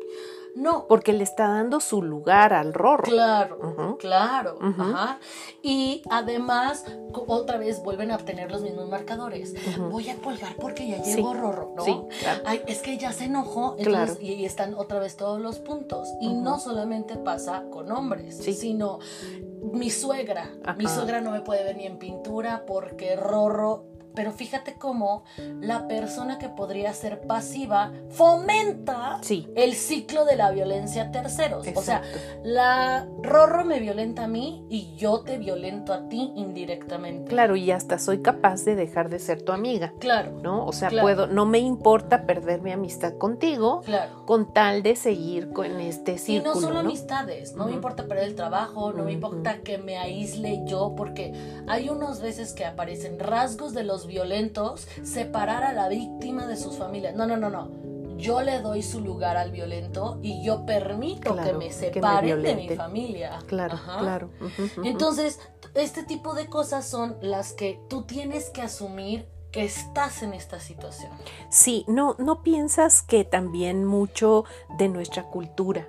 No. 0.56 0.88
Porque 0.88 1.14
le 1.14 1.24
está 1.24 1.50
dando 1.50 1.80
su 1.80 2.02
lugar 2.02 2.54
al 2.54 2.74
rorro. 2.74 3.04
Claro, 3.04 3.98
claro. 4.00 4.58
Ajá. 4.62 5.20
Y 5.62 6.02
además, 6.10 6.86
otra 7.28 7.58
vez 7.58 7.84
vuelven 7.84 8.12
a 8.12 8.16
obtener 8.16 8.50
los 8.50 8.62
mismos 8.62 8.88
marcadores. 8.90 9.54
Voy 9.78 10.10
a 10.10 10.16
colgar 10.16 10.56
porque 10.56 10.88
ya 10.88 11.02
llegó 11.04 11.34
rorro, 11.34 11.74
¿no? 11.76 11.84
Sí, 11.84 12.02
Ay, 12.46 12.62
es 12.68 12.82
que 12.82 12.98
ya 12.98 13.12
se 13.12 13.26
enojó, 13.26 13.76
entonces, 13.78 14.18
y 14.22 14.46
están 14.46 14.76
otra 14.76 15.00
vez 15.00 15.18
todos 15.18 15.42
los 15.42 15.60
puntos. 15.60 16.08
Y 16.22 16.34
no 16.34 16.60
solamente 16.60 17.18
pasa 17.18 17.66
con 17.70 17.92
hombres, 17.92 18.38
sino 18.38 19.00
mi 19.74 19.90
suegra. 19.90 20.52
Mi 20.78 20.88
suegra 20.88 21.22
no 21.22 21.32
me 21.32 21.42
puede 21.42 21.64
ver 21.64 21.76
ni 21.76 21.86
en 21.86 21.98
pintura 21.98 22.64
porque 22.66 23.16
rorro 23.16 23.95
pero 24.16 24.32
fíjate 24.32 24.76
cómo 24.76 25.24
la 25.60 25.88
persona 25.88 26.38
que 26.38 26.50
podría 26.50 26.94
ser 26.94 27.22
pasiva 27.22 27.92
fomenta 28.10 29.20
el 29.56 29.74
ciclo 29.74 30.26
de 30.26 30.36
la 30.36 30.52
violencia 30.52 31.04
a 31.04 31.12
terceros. 31.12 31.68
O 31.76 31.82
sea, 31.82 32.02
la 32.44 33.08
Rorro 33.22 33.66
me 33.66 33.80
violenta 33.80 34.26
a 34.26 34.28
mí 34.28 34.66
y 34.70 34.96
yo 34.96 35.22
te 35.22 35.38
violento 35.38 35.94
a 35.94 36.08
ti 36.08 36.34
indirectamente. 36.36 37.30
Claro, 37.30 37.56
y 37.56 37.72
hasta 37.72 38.00
soy 38.00 38.22
capaz 38.22 38.64
de 38.66 38.76
dejar 38.76 39.10
de 39.10 39.20
ser 39.20 39.42
tu 39.42 39.52
amiga. 39.52 39.94
Claro. 40.00 40.32
¿No? 40.42 40.66
O 40.66 40.74
sea, 40.74 40.90
puedo, 40.90 41.28
no 41.28 41.46
me 41.46 41.60
importa 41.60 42.26
perder 42.26 42.62
mi 42.62 42.72
amistad 42.72 43.18
contigo 43.18 43.82
claro. 43.82 44.26
con 44.26 44.54
tal 44.54 44.84
de 44.84 44.96
seguir 44.96 45.52
con 45.52 45.80
este 45.80 46.18
círculo. 46.18 46.52
Y 46.52 46.56
no 46.56 46.62
solo 46.62 46.80
amistades, 46.80 47.56
no 47.56 47.66
me 47.66 47.74
importa 47.74 48.08
perder 48.08 48.26
el 48.26 48.36
trabajo, 48.36 48.94
no 48.94 49.04
me 49.04 49.12
importa 49.12 49.60
que 49.60 49.78
me 49.78 49.98
aísle 49.98 50.62
yo, 50.66 50.94
porque 50.96 51.34
hay 51.68 51.90
unas 51.90 52.22
veces 52.22 52.54
que 52.54 52.66
aparecen 52.66 53.20
rasgos 53.20 53.74
de 53.74 53.84
los 53.84 54.05
violentos 54.08 54.88
separar 55.04 55.64
a 55.64 55.74
la 55.74 55.90
víctima 55.90 56.48
de 56.48 56.58
sus 56.58 56.78
familias. 56.78 57.16
No, 57.16 57.26
no, 57.26 57.38
no, 57.38 57.50
no. 57.50 57.70
Yo 58.18 58.42
le 58.42 58.62
doy 58.62 58.82
su 58.82 59.02
lugar 59.02 59.36
al 59.36 59.52
violento 59.52 60.20
y 60.22 60.42
yo 60.44 60.66
permito 60.66 61.36
que 61.36 61.54
me 61.54 61.72
separe 61.72 62.36
de 62.38 62.56
mi 62.56 62.70
familia. 62.70 63.40
Claro, 63.48 63.78
claro. 64.00 64.30
Entonces, 64.84 65.40
este 65.74 66.04
tipo 66.04 66.34
de 66.34 66.48
cosas 66.48 66.88
son 66.88 67.18
las 67.22 67.52
que 67.54 67.80
tú 67.90 68.04
tienes 68.04 68.50
que 68.50 68.62
asumir 68.62 69.28
que 69.52 69.64
estás 69.64 70.24
en 70.24 70.34
esta 70.34 70.60
situación. 70.60 71.12
Sí, 71.50 71.86
no, 71.88 72.16
no 72.18 72.42
piensas 72.44 73.02
que 73.02 73.24
también 73.24 73.86
mucho 73.86 74.46
de 74.78 74.90
nuestra 74.90 75.24
cultura 75.24 75.88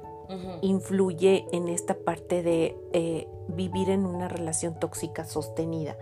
influye 0.60 1.46
en 1.52 1.68
esta 1.68 1.94
parte 1.94 2.42
de 2.42 2.76
eh, 2.92 3.28
vivir 3.48 3.90
en 3.90 4.04
una 4.06 4.28
relación 4.28 4.78
tóxica 4.78 5.24
sostenida, 5.24 5.96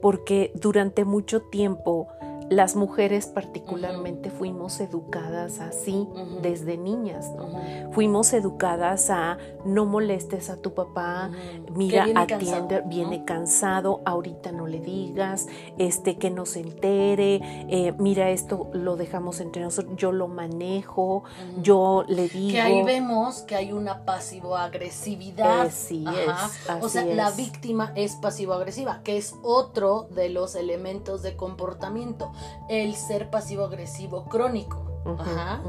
porque 0.00 0.52
durante 0.54 1.04
mucho 1.04 1.42
tiempo 1.42 2.08
las 2.50 2.74
mujeres 2.74 3.26
particularmente 3.26 4.28
fuimos 4.28 4.80
educadas 4.80 5.60
así 5.60 6.08
desde 6.42 6.76
niñas, 6.76 7.30
¿no? 7.36 7.48
Fuimos 7.92 8.32
educadas 8.32 9.08
a 9.08 9.38
no 9.64 9.86
molestes 9.86 10.50
a 10.50 10.56
tu 10.56 10.74
papá, 10.74 11.30
mira, 11.72 12.06
atiende, 12.16 12.82
viene 12.86 13.24
cansado, 13.24 14.02
ahorita 14.04 14.50
no 14.50 14.66
le 14.66 14.80
digas, 14.80 15.46
este, 15.78 16.18
que 16.18 16.30
no 16.30 16.44
se 16.44 16.60
entere, 16.60 17.40
eh, 17.68 17.94
mira, 17.98 18.30
esto 18.30 18.68
lo 18.72 18.96
dejamos 18.96 19.40
entre 19.40 19.62
nosotros, 19.62 19.94
yo 19.96 20.10
lo 20.10 20.26
manejo, 20.26 21.22
yo 21.62 22.04
le 22.08 22.28
digo. 22.28 22.50
Que 22.50 22.60
ahí 22.60 22.82
vemos 22.82 23.42
que 23.42 23.54
hay 23.54 23.72
una 23.72 24.04
pasivo-agresividad. 24.04 25.60
Así 25.60 26.04
es. 26.04 26.82
o 26.82 26.88
sea, 26.88 27.04
la 27.04 27.30
víctima 27.30 27.92
es 27.94 28.16
pasivo-agresiva, 28.16 29.02
que 29.04 29.18
es 29.18 29.36
otro 29.42 30.08
de 30.10 30.30
los 30.30 30.56
elementos 30.56 31.22
de 31.22 31.36
comportamiento 31.36 32.32
el 32.68 32.94
ser 32.94 33.30
pasivo-agresivo 33.30 34.24
crónico. 34.24 34.86
Ajá. 35.18 35.62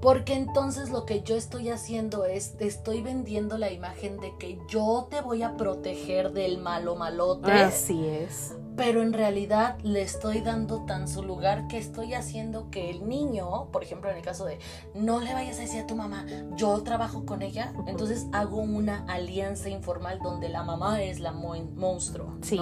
Porque 0.00 0.34
entonces 0.34 0.90
lo 0.90 1.06
que 1.06 1.22
yo 1.22 1.36
estoy 1.36 1.70
haciendo 1.70 2.24
es, 2.24 2.56
te 2.56 2.66
estoy 2.66 3.00
vendiendo 3.00 3.56
la 3.58 3.72
imagen 3.72 4.18
de 4.18 4.36
que 4.38 4.58
yo 4.68 5.08
te 5.10 5.20
voy 5.20 5.42
a 5.42 5.56
proteger 5.56 6.32
del 6.32 6.58
malo 6.58 6.94
malote. 6.94 7.50
Así 7.50 8.06
es 8.06 8.54
pero 8.76 9.02
en 9.02 9.12
realidad 9.12 9.78
le 9.82 10.02
estoy 10.02 10.40
dando 10.40 10.84
tan 10.84 11.08
su 11.08 11.22
lugar 11.22 11.66
que 11.68 11.78
estoy 11.78 12.14
haciendo 12.14 12.70
que 12.70 12.90
el 12.90 13.08
niño, 13.08 13.68
por 13.72 13.82
ejemplo 13.82 14.10
en 14.10 14.16
el 14.16 14.22
caso 14.22 14.44
de 14.44 14.58
no 14.94 15.20
le 15.20 15.32
vayas 15.32 15.58
a 15.58 15.62
decir 15.62 15.80
a 15.82 15.86
tu 15.86 15.96
mamá, 15.96 16.26
yo 16.56 16.82
trabajo 16.82 17.24
con 17.24 17.42
ella, 17.42 17.72
entonces 17.86 18.26
hago 18.32 18.58
una 18.58 19.04
alianza 19.08 19.68
informal 19.68 20.18
donde 20.22 20.48
la 20.48 20.62
mamá 20.62 21.02
es 21.02 21.20
la 21.20 21.32
monstruo. 21.32 22.34
Sí. 22.42 22.58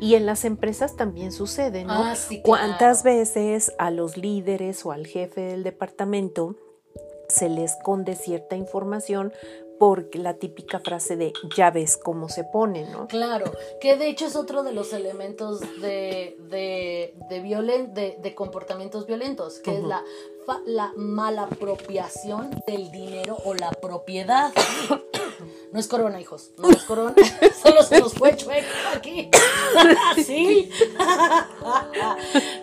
Y 0.00 0.14
en 0.14 0.26
las 0.26 0.44
empresas 0.44 0.96
también 0.96 1.32
sucede, 1.32 1.84
¿no? 1.84 1.92
Ah, 1.92 2.16
sí, 2.16 2.42
¿Cuántas 2.44 3.02
veces 3.02 3.72
a 3.78 3.90
los 3.90 4.16
líderes 4.16 4.84
o 4.84 4.92
al 4.92 5.06
jefe 5.06 5.42
del 5.42 5.62
departamento 5.62 6.56
se 7.28 7.48
le 7.48 7.64
esconde 7.64 8.14
cierta 8.14 8.56
información 8.56 9.32
porque 9.78 10.18
la 10.18 10.34
típica 10.34 10.80
frase 10.80 11.16
de 11.16 11.32
ya 11.54 11.70
ves 11.70 11.96
cómo 11.96 12.28
se 12.28 12.44
pone, 12.44 12.88
¿no? 12.90 13.08
Claro, 13.08 13.52
que 13.80 13.96
de 13.96 14.08
hecho 14.08 14.26
es 14.26 14.36
otro 14.36 14.62
de 14.62 14.72
los 14.72 14.92
elementos 14.92 15.60
de, 15.80 16.36
de, 16.48 17.14
de, 17.28 18.18
de, 18.20 18.34
comportamientos 18.34 19.06
violentos, 19.06 19.58
que 19.58 19.76
es 19.76 19.82
la, 19.82 20.04
la 20.66 20.92
malapropiación 20.96 22.50
del 22.66 22.90
dinero 22.90 23.36
o 23.44 23.54
la 23.54 23.70
propiedad. 23.70 24.52
No 25.72 25.80
es 25.80 25.88
corona, 25.88 26.20
hijos. 26.20 26.52
No 26.56 26.70
es 26.70 26.84
corona. 26.84 27.16
Solo 27.62 27.82
se 27.82 27.98
nos 27.98 28.14
fue 28.14 28.36
chueco 28.36 28.68
aquí. 28.94 29.28
sí. 30.24 30.70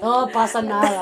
no 0.02 0.30
pasa 0.32 0.62
nada. 0.62 1.02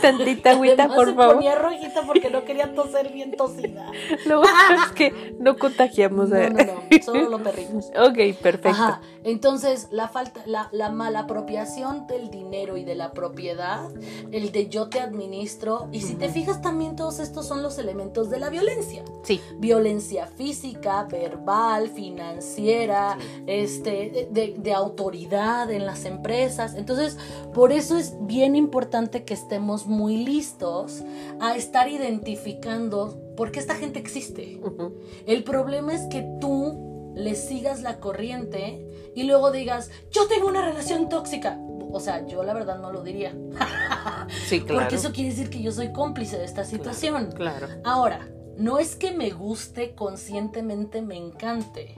Tantita 0.00 0.50
agüita, 0.52 0.88
por 0.88 1.08
se 1.08 1.14
favor. 1.14 1.34
ponía 1.36 1.54
rojita 1.56 2.02
porque 2.06 2.30
no 2.30 2.44
quería 2.44 2.74
toser 2.74 3.12
bien 3.12 3.36
tosida. 3.36 3.90
Lo 4.26 4.40
bueno 4.40 4.84
es 4.84 4.92
que 4.92 5.34
no 5.38 5.56
contagiamos. 5.56 6.28
No, 6.28 6.36
no, 6.38 6.64
no, 6.64 7.02
solo 7.04 7.28
los 7.30 7.40
perritos. 7.42 7.90
Ok, 8.00 8.36
perfecto. 8.40 8.68
Ajá. 8.70 9.00
Entonces, 9.22 9.88
la 9.90 10.08
falta, 10.08 10.42
la, 10.46 10.68
la 10.72 10.90
mala 10.90 11.20
apropiación 11.20 12.06
del 12.06 12.30
dinero 12.30 12.76
y 12.78 12.84
de 12.84 12.94
la 12.94 13.12
propiedad, 13.12 13.88
el 14.32 14.50
de 14.52 14.68
yo 14.68 14.88
te 14.88 15.00
administro, 15.00 15.88
y 15.92 16.00
si 16.00 16.14
te 16.14 16.30
fijas 16.30 16.62
también 16.62 16.96
todos 16.96 17.18
estos 17.20 17.46
son 17.46 17.62
los 17.62 17.78
elementos 17.78 18.30
de 18.30 18.38
la 18.38 18.48
violencia. 18.48 19.04
Sí. 19.22 19.40
Violencia 19.58 20.26
física, 20.26 21.04
verbal, 21.04 21.88
financiera, 21.90 23.18
este, 23.46 24.28
de, 24.30 24.54
de 24.56 24.72
autoridad 24.72 25.70
en 25.70 25.84
las 25.84 26.04
empresas. 26.06 26.74
Entonces, 26.74 27.18
por 27.52 27.72
eso 27.72 27.98
es 27.98 28.14
bien 28.26 28.56
importante 28.56 29.24
que 29.24 29.34
estemos 29.34 29.86
muy 29.90 30.24
listos 30.24 31.02
a 31.40 31.56
estar 31.56 31.88
identificando 31.88 33.20
por 33.36 33.52
qué 33.52 33.58
esta 33.58 33.74
gente 33.74 33.98
existe. 33.98 34.60
El 35.26 35.44
problema 35.44 35.94
es 35.94 36.06
que 36.06 36.26
tú 36.40 37.12
le 37.14 37.34
sigas 37.34 37.82
la 37.82 37.98
corriente 37.98 38.86
y 39.14 39.24
luego 39.24 39.50
digas, 39.50 39.90
yo 40.10 40.26
tengo 40.28 40.48
una 40.48 40.62
relación 40.62 41.08
tóxica. 41.08 41.58
O 41.92 41.98
sea, 41.98 42.24
yo 42.26 42.44
la 42.44 42.54
verdad 42.54 42.78
no 42.78 42.92
lo 42.92 43.02
diría. 43.02 43.34
sí, 44.46 44.60
claro. 44.64 44.80
Porque 44.80 44.94
eso 44.94 45.12
quiere 45.12 45.30
decir 45.30 45.50
que 45.50 45.60
yo 45.60 45.72
soy 45.72 45.92
cómplice 45.92 46.38
de 46.38 46.44
esta 46.44 46.64
situación. 46.64 47.32
Claro. 47.32 47.66
Ahora, 47.84 48.28
no 48.60 48.78
es 48.78 48.94
que 48.94 49.10
me 49.12 49.30
guste 49.30 49.94
conscientemente, 49.94 51.00
me 51.00 51.16
encante. 51.16 51.96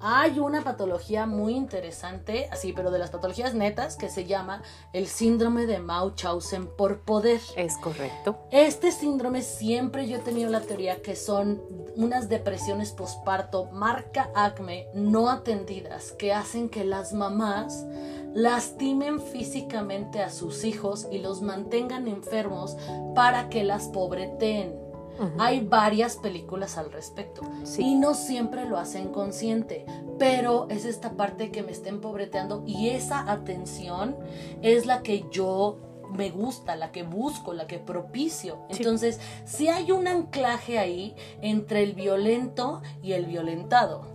Hay 0.00 0.40
una 0.40 0.62
patología 0.62 1.24
muy 1.24 1.54
interesante, 1.54 2.48
así, 2.50 2.72
pero 2.72 2.90
de 2.90 2.98
las 2.98 3.10
patologías 3.10 3.54
netas, 3.54 3.96
que 3.96 4.08
se 4.08 4.24
llama 4.24 4.62
el 4.92 5.06
síndrome 5.06 5.66
de 5.66 5.78
Mauchausen 5.78 6.66
por 6.66 7.02
poder. 7.02 7.40
Es 7.56 7.76
correcto. 7.76 8.40
Este 8.50 8.90
síndrome 8.90 9.42
siempre 9.42 10.08
yo 10.08 10.16
he 10.16 10.20
tenido 10.20 10.50
la 10.50 10.62
teoría 10.62 11.00
que 11.00 11.14
son 11.14 11.62
unas 11.94 12.28
depresiones 12.28 12.90
posparto, 12.90 13.66
marca 13.66 14.30
acme, 14.34 14.88
no 14.92 15.30
atendidas, 15.30 16.10
que 16.10 16.32
hacen 16.32 16.70
que 16.70 16.84
las 16.84 17.12
mamás 17.12 17.86
lastimen 18.34 19.20
físicamente 19.20 20.20
a 20.20 20.30
sus 20.30 20.64
hijos 20.64 21.06
y 21.12 21.18
los 21.18 21.40
mantengan 21.40 22.08
enfermos 22.08 22.76
para 23.14 23.48
que 23.48 23.62
las 23.62 23.86
pobreteen. 23.88 24.89
Hay 25.38 25.60
varias 25.60 26.16
películas 26.16 26.78
al 26.78 26.92
respecto 26.92 27.42
y 27.78 27.94
no 27.94 28.14
siempre 28.14 28.68
lo 28.68 28.78
hacen 28.78 29.08
consciente, 29.08 29.84
pero 30.18 30.66
es 30.70 30.84
esta 30.84 31.12
parte 31.12 31.50
que 31.50 31.62
me 31.62 31.72
está 31.72 31.88
empobreteando 31.88 32.62
y 32.66 32.88
esa 32.90 33.30
atención 33.30 34.16
es 34.62 34.86
la 34.86 35.02
que 35.02 35.26
yo 35.30 35.78
me 36.16 36.30
gusta, 36.30 36.76
la 36.76 36.92
que 36.92 37.02
busco, 37.02 37.52
la 37.52 37.66
que 37.66 37.78
propicio. 37.78 38.58
Entonces, 38.68 39.20
si 39.44 39.68
hay 39.68 39.92
un 39.92 40.08
anclaje 40.08 40.78
ahí 40.78 41.14
entre 41.40 41.82
el 41.82 41.94
violento 41.94 42.82
y 43.02 43.12
el 43.12 43.26
violentado. 43.26 44.06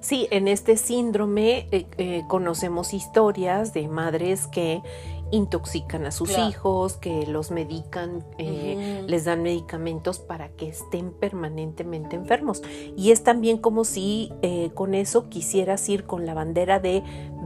Sí, 0.00 0.28
en 0.30 0.48
este 0.48 0.76
síndrome 0.76 1.68
eh, 1.70 1.86
eh, 1.98 2.22
conocemos 2.28 2.94
historias 2.94 3.72
de 3.72 3.88
madres 3.88 4.46
que 4.46 4.82
intoxican 5.34 6.06
a 6.06 6.10
sus 6.10 6.36
hijos, 6.38 6.94
que 6.94 7.26
los 7.26 7.50
medican, 7.50 8.24
eh, 8.38 9.04
les 9.06 9.24
dan 9.24 9.42
medicamentos 9.42 10.18
para 10.18 10.48
que 10.50 10.68
estén 10.68 11.12
permanentemente 11.12 12.16
enfermos. 12.16 12.62
Y 12.96 13.10
es 13.10 13.22
también 13.22 13.58
como 13.58 13.84
si 13.84 14.30
con 14.74 14.94
eso 14.94 15.28
quisieras 15.28 15.88
ir 15.88 16.04
con 16.04 16.26
la 16.26 16.34
bandera 16.34 16.78
de 16.80 17.02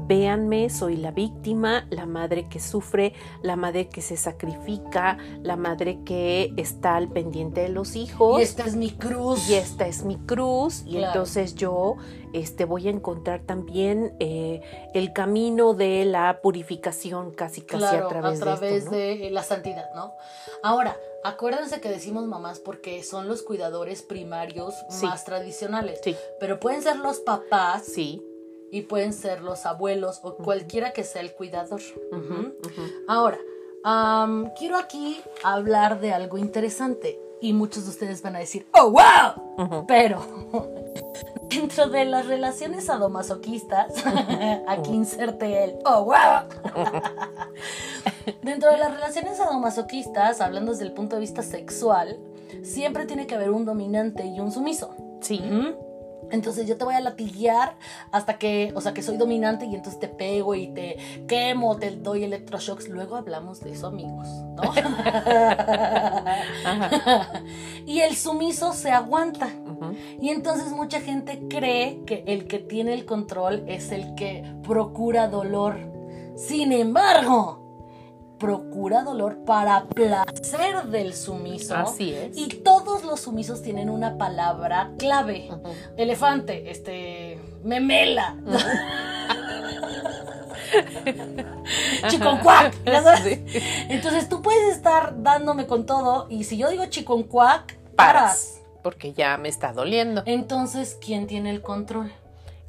véanme, 0.09 0.71
soy 0.71 0.97
la 0.97 1.11
víctima, 1.11 1.87
la 1.91 2.07
madre 2.07 2.49
que 2.49 2.59
sufre, 2.59 3.13
la 3.43 3.57
madre 3.57 3.89
que 3.89 4.01
se 4.01 4.17
sacrifica, 4.17 5.19
la 5.43 5.57
madre 5.57 6.01
que 6.05 6.53
está 6.57 6.97
al 6.97 7.09
pendiente 7.09 7.61
de 7.61 7.69
los 7.69 7.95
hijos. 7.95 8.41
Y 8.41 8.43
esta 8.43 8.65
es 8.65 8.75
mi 8.75 8.91
cruz. 8.91 9.49
Y 9.49 9.55
esta 9.55 9.87
es 9.87 10.05
mi 10.05 10.17
cruz. 10.17 10.83
Y 10.87 10.97
entonces 10.97 11.55
yo 11.55 11.97
este, 12.33 12.65
voy 12.65 12.89
a 12.89 12.91
encontrar 12.91 13.43
también 13.43 14.17
eh, 14.19 14.63
el 14.95 15.13
camino 15.13 15.75
de 15.75 16.07
la 16.07 16.41
purificación 16.41 17.31
casi 17.33 17.61
casi 17.61 17.85
a 17.85 18.09
través, 18.09 18.41
a 18.41 18.45
través 18.45 18.91
de, 18.91 19.29
la 19.31 19.43
santidad, 19.43 19.93
¿no? 19.95 20.15
Ahora, 20.63 20.97
acuérdense 21.23 21.81
que 21.83 21.91
decimos 21.91 22.27
mamás 22.27 22.61
porque 22.61 23.03
son 23.03 23.29
los 23.29 23.43
cuidadores 23.43 24.03
primarios 24.03 24.75
más 25.03 25.25
tradicionales. 25.25 26.01
Sí. 26.03 26.17
Pero 26.41 26.59
pueden 26.59 26.83
ser 26.83 26.97
los 26.97 27.21
papás. 27.21 27.85
Sí 27.85 28.28
y 28.71 28.83
pueden 28.83 29.13
ser 29.13 29.43
los 29.43 29.67
abuelos 29.67 30.21
o 30.23 30.37
cualquiera 30.37 30.93
que 30.93 31.05
sea 31.05 31.23
el 31.23 31.33
cuidador. 31.33 31.81
Ahora, 33.07 33.39
quiero 34.59 34.77
aquí 34.77 35.21
hablar 35.43 36.01
de 36.01 36.13
algo 36.13 36.39
interesante 36.39 37.19
y 37.41 37.53
muchos 37.53 37.85
de 37.85 37.91
ustedes 37.91 38.23
van 38.23 38.37
a 38.37 38.41
decir, 38.41 38.67
¡Oh, 38.73 38.91
wow! 38.91 39.87
Pero 39.87 40.21
dentro 41.49 41.89
de 41.89 42.05
las 42.05 42.27
relaciones 42.27 42.87
sadomasoquistas, 42.87 44.05
aquí 44.67 44.91
inserte 44.91 45.65
el, 45.65 45.79
¡Oh, 45.85 46.05
wow! 46.05 46.49
dentro 48.43 48.71
de 48.71 48.79
las 48.79 48.93
relaciones 48.93 49.37
sadomasoquistas, 49.37 50.41
hablando 50.41 50.73
desde 50.73 50.85
el 50.85 50.93
punto 50.93 51.17
de 51.17 51.21
vista 51.21 51.43
sexual, 51.43 52.19
siempre 52.63 53.07
tiene 53.07 53.27
que 53.27 53.35
haber 53.35 53.51
un 53.51 53.65
dominante 53.65 54.27
y 54.27 54.41
un 54.41 54.51
sumiso. 54.51 54.95
Sí. 55.21 55.41
Entonces 56.31 56.67
yo 56.67 56.77
te 56.77 56.85
voy 56.85 56.95
a 56.95 57.01
latiguear 57.01 57.77
hasta 58.13 58.39
que, 58.39 58.73
o 58.75 58.81
sea, 58.81 58.95
que 58.95 59.03
soy 59.03 59.17
dominante 59.17 59.67
y 59.67 59.75
entonces 59.75 60.01
te 60.01 60.09
pego 60.09 60.55
y 60.55 60.69
te 60.69 60.97
quemo, 61.27 61.77
te 61.77 61.91
doy 61.93 62.25
electroshocks. 62.25 62.89
Luego 62.89 63.17
hablamos 63.17 63.61
de 63.61 63.73
eso, 63.73 63.89
amigos, 63.89 64.27
¿no? 64.57 64.63
y 67.87 68.01
el 68.01 68.17
sumiso 68.17 68.73
se 68.73 68.91
aguanta. 68.91 69.49
Y 70.21 70.31
entonces 70.31 70.73
mucha 70.73 71.01
gente 71.01 71.47
cree 71.49 72.03
que 72.05 72.25
el 72.27 72.47
que 72.47 72.59
tiene 72.59 72.95
el 72.95 73.05
control 73.05 73.65
es 73.67 73.93
el 73.93 74.15
que 74.15 74.45
procura 74.63 75.29
dolor. 75.29 75.77
Sin 76.37 76.73
embargo, 76.73 77.68
procura 78.39 79.03
dolor 79.03 79.45
para 79.45 79.87
placer 79.87 80.85
del 80.85 81.15
sumiso. 81.15 81.77
Así 81.77 82.15
es. 82.15 82.37
Y 82.37 82.49
todos 82.49 83.05
los 83.05 83.21
sumisos 83.21 83.63
tienen 83.63 83.91
una 83.91 84.17
palabra 84.17 84.93
clave. 84.99 85.51
Elefante, 85.97 86.71
este, 86.71 87.41
memela. 87.65 88.37
Chiconcuac. 92.09 92.75
Entonces 93.89 94.29
tú 94.29 94.43
puedes 94.43 94.77
estar 94.77 95.23
dándome 95.23 95.67
con 95.67 95.87
todo 95.87 96.27
y 96.31 96.45
si 96.45 96.57
yo 96.57 96.69
digo 96.71 96.87
chiconcuac, 96.87 97.77
paras. 97.97 98.61
Porque 98.83 99.13
ya 99.13 99.37
me 99.37 99.49
está 99.49 99.73
doliendo. 99.73 100.23
Entonces, 100.25 100.97
¿quién 101.05 101.27
tiene 101.27 101.51
el 101.51 101.63
control? 101.63 102.13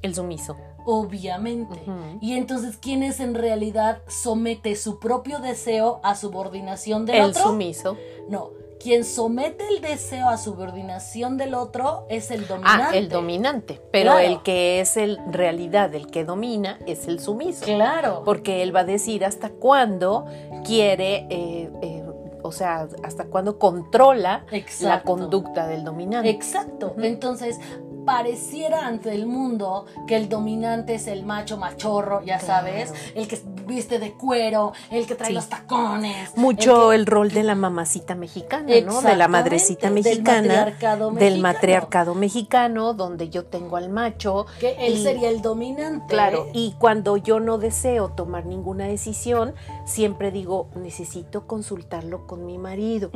El 0.02 0.16
sumiso 0.16 0.58
obviamente. 0.90 1.80
Y 2.20 2.34
entonces, 2.34 2.78
¿quién 2.78 3.04
es 3.04 3.20
en 3.20 3.36
realidad 3.36 4.02
somete 4.08 4.76
su 4.76 5.00
propio 5.00 5.40
deseo 5.40 6.00
a 6.04 6.16
subordinación 6.16 7.06
del 7.06 7.22
otro? 7.22 7.42
El 7.42 7.48
sumiso. 7.48 7.98
No, 8.28 8.50
quien 8.80 9.04
somete 9.04 9.68
el 9.68 9.82
deseo 9.82 10.30
a 10.30 10.38
subordinación 10.38 11.38
del 11.38 11.54
otro 11.54 12.06
es 12.10 12.32
el 12.32 12.48
dominante. 12.48 12.84
Ah, 12.88 12.98
el 12.98 13.10
dominante. 13.10 13.82
Pero 13.92 14.18
el 14.18 14.42
que 14.42 14.80
es 14.80 14.98
en 14.98 15.32
realidad 15.32 15.94
el 15.94 16.08
que 16.08 16.26
domina 16.26 16.80
es 16.88 17.08
el 17.08 17.20
sumiso. 17.20 17.66
Claro. 17.66 18.24
Porque 18.26 18.64
él 18.64 18.76
va 18.76 18.82
a 18.82 18.86
decir 18.86 19.26
hasta 19.26 19.50
cuándo 19.50 20.26
quiere. 20.66 21.28
Eh, 21.30 21.70
eh, 21.82 22.04
o 22.42 22.52
sea, 22.52 22.88
hasta 23.04 23.26
cuándo 23.26 23.60
controla 23.60 24.46
la 24.82 25.04
conducta 25.04 25.68
del 25.68 25.84
dominante. 25.84 26.30
Exacto. 26.30 26.96
Entonces, 26.98 27.60
pareciera 28.10 28.88
ante 28.88 29.14
el 29.14 29.28
mundo 29.28 29.86
que 30.08 30.16
el 30.16 30.30
dominante 30.30 30.96
es 30.96 31.06
el 31.06 31.24
macho 31.24 31.58
machorro, 31.58 32.24
ya 32.26 32.40
sabes, 32.40 32.92
el 33.14 33.28
que 33.28 33.40
viste 33.68 34.00
de 34.00 34.14
cuero, 34.14 34.74
el 34.90 35.06
que 35.06 35.14
trae 35.14 35.32
los 35.32 35.48
tacones. 35.48 36.36
Mucho 36.36 36.92
el, 36.92 37.06
rol 37.06 37.30
de 37.30 37.44
la 37.44 37.54
mamacita 37.54 38.16
mexicana, 38.16 38.74
¿no? 38.84 39.04
De 39.04 39.16
la 39.16 39.28
madrecita 39.28 39.92
mexicana. 39.92 40.74
Del 41.20 41.40
matriarcado 41.40 42.16
mexicano. 42.16 42.96
donde 42.96 43.30
yo 43.30 43.46
tengo 43.46 43.78
al 43.78 43.90
macho. 43.90 44.48
Que 44.60 44.88
él 44.88 45.04
sería 45.04 45.30
el 45.30 45.44
dominante. 45.44 46.08
Claro, 46.08 46.48
y 46.52 46.74
cuando 46.80 47.16
yo 47.16 47.40
no 47.40 47.60
deseo 47.60 48.10
tomar 48.10 48.48
ninguna 48.48 48.86
decisión, 48.86 49.54
siempre 49.86 50.32
digo, 50.32 50.70
necesito 50.76 51.46
consultarlo 51.46 52.26
con 52.26 52.48
mi 52.48 52.58
marido. 52.58 53.12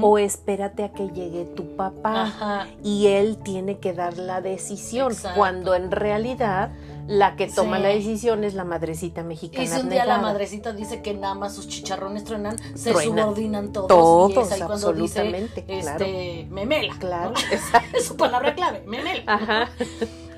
O 0.00 0.16
espérate 0.16 0.84
a 0.84 0.92
que 0.92 1.10
llegue 1.10 1.44
tu 1.44 1.76
papá. 1.76 2.66
Y 2.82 3.08
él 3.08 3.36
tiene 3.36 3.78
que 3.78 3.92
darle 3.92 4.29
la 4.29 4.29
decisión, 4.40 5.14
cuando 5.34 5.74
en 5.74 5.90
realidad 5.90 6.70
la 7.06 7.34
que 7.34 7.48
toma 7.48 7.80
la 7.80 7.88
decisión 7.88 8.44
es 8.44 8.54
la 8.54 8.64
madrecita 8.64 9.24
mexicana. 9.24 9.64
Y 9.64 9.66
si 9.66 9.80
un 9.80 9.88
día 9.88 10.04
la 10.04 10.18
madrecita 10.18 10.72
dice 10.72 11.02
que 11.02 11.12
nada 11.14 11.34
más 11.34 11.54
sus 11.54 11.66
chicharrones 11.66 12.24
truenan, 12.24 12.56
se 12.76 12.94
subordinan 12.94 13.72
todos. 13.72 13.88
Todos, 13.88 14.56
y 14.56 14.62
absolutamente. 14.62 15.64
este, 15.66 16.46
memela. 16.50 16.94
Claro. 17.00 17.34
es 17.92 18.06
su 18.06 18.16
palabra 18.16 18.54
clave, 18.54 18.84
memela. 18.86 19.24
Ajá. 19.26 19.70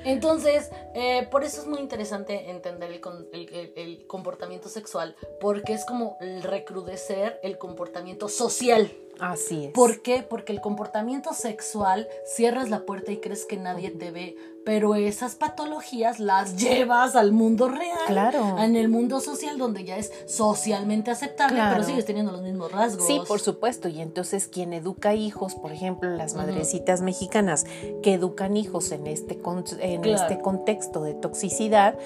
Entonces, 0.03 0.69
eh, 0.93 1.27
por 1.31 1.43
eso 1.43 1.61
es 1.61 1.67
muy 1.67 1.79
interesante 1.79 2.49
entender 2.49 2.91
el, 2.91 4.05
comportamiento 4.07 4.69
sexual, 4.69 5.15
porque 5.39 5.73
es 5.73 5.85
como 5.85 6.17
recrudecer 6.41 7.39
el 7.43 7.57
comportamiento 7.57 8.29
social. 8.29 8.91
Así 9.19 9.65
es. 9.65 9.71
¿Por 9.73 10.01
qué? 10.01 10.23
Porque 10.27 10.53
el 10.53 10.61
comportamiento 10.61 11.33
sexual 11.33 12.07
cierras 12.25 12.69
la 12.69 12.85
puerta 12.85 13.11
y 13.11 13.17
crees 13.17 13.45
que 13.45 13.57
nadie 13.57 13.91
te 13.91 14.09
ve, 14.09 14.35
pero 14.65 14.95
esas 14.95 15.35
patologías 15.35 16.19
las 16.19 16.55
llevas 16.61 17.15
al 17.15 17.31
mundo 17.31 17.69
real. 17.69 17.97
Claro. 18.07 18.57
En 18.59 18.75
el 18.75 18.89
mundo 18.89 19.19
social 19.19 19.57
donde 19.57 19.83
ya 19.83 19.97
es 19.97 20.11
socialmente 20.25 21.11
aceptable, 21.11 21.61
pero 21.71 21.83
sigues 21.83 22.05
teniendo 22.05 22.31
los 22.31 22.41
mismos 22.41 22.71
rasgos. 22.71 23.05
Sí, 23.05 23.21
por 23.27 23.39
supuesto. 23.39 23.87
Y 23.87 24.01
entonces 24.01 24.47
quien 24.47 24.73
educa 24.73 25.13
hijos, 25.13 25.55
por 25.55 25.71
ejemplo, 25.71 26.09
las 26.09 26.33
madrecitas 26.35 27.01
mexicanas 27.01 27.65
que 28.01 28.13
educan 28.13 28.57
hijos 28.57 28.91
en 28.91 29.07
este, 29.07 29.39
en 29.79 30.05
este 30.05 30.39
contexto 30.39 30.82
de 30.91 31.13
toxicidad, 31.13 31.97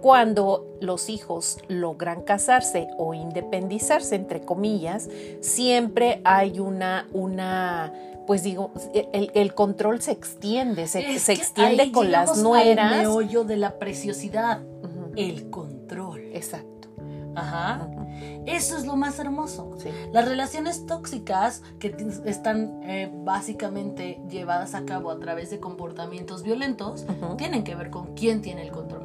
cuando 0.00 0.66
los 0.80 1.08
hijos 1.08 1.58
logran 1.68 2.22
casarse 2.22 2.88
o 2.96 3.12
independizarse, 3.14 4.14
entre 4.14 4.40
comillas, 4.40 5.08
siempre 5.40 6.20
hay 6.24 6.58
una, 6.58 7.06
una 7.12 7.92
pues 8.26 8.42
digo, 8.42 8.72
el, 9.12 9.54
control 9.54 10.00
se 10.00 10.12
extiende, 10.12 10.86
se, 10.86 11.00
extiende 11.00 11.92
con 11.92 12.10
las 12.10 12.38
nueras. 12.38 12.92
El 12.92 12.98
meollo 13.00 13.44
de 13.44 13.56
la 13.56 13.78
preciosidad, 13.78 14.62
el 15.16 15.50
control. 15.50 16.20
Exacto. 16.32 16.79
Ajá. 17.34 17.88
Eso 18.46 18.76
es 18.76 18.86
lo 18.86 18.96
más 18.96 19.18
hermoso. 19.18 19.76
Las 20.12 20.28
relaciones 20.28 20.86
tóxicas 20.86 21.62
que 21.78 21.94
están 22.24 22.80
eh, 22.82 23.10
básicamente 23.12 24.20
llevadas 24.28 24.74
a 24.74 24.84
cabo 24.84 25.10
a 25.10 25.18
través 25.18 25.50
de 25.50 25.60
comportamientos 25.60 26.42
violentos 26.42 27.06
tienen 27.36 27.64
que 27.64 27.74
ver 27.74 27.90
con 27.90 28.14
quién 28.14 28.42
tiene 28.42 28.62
el 28.62 28.72
control. 28.72 29.00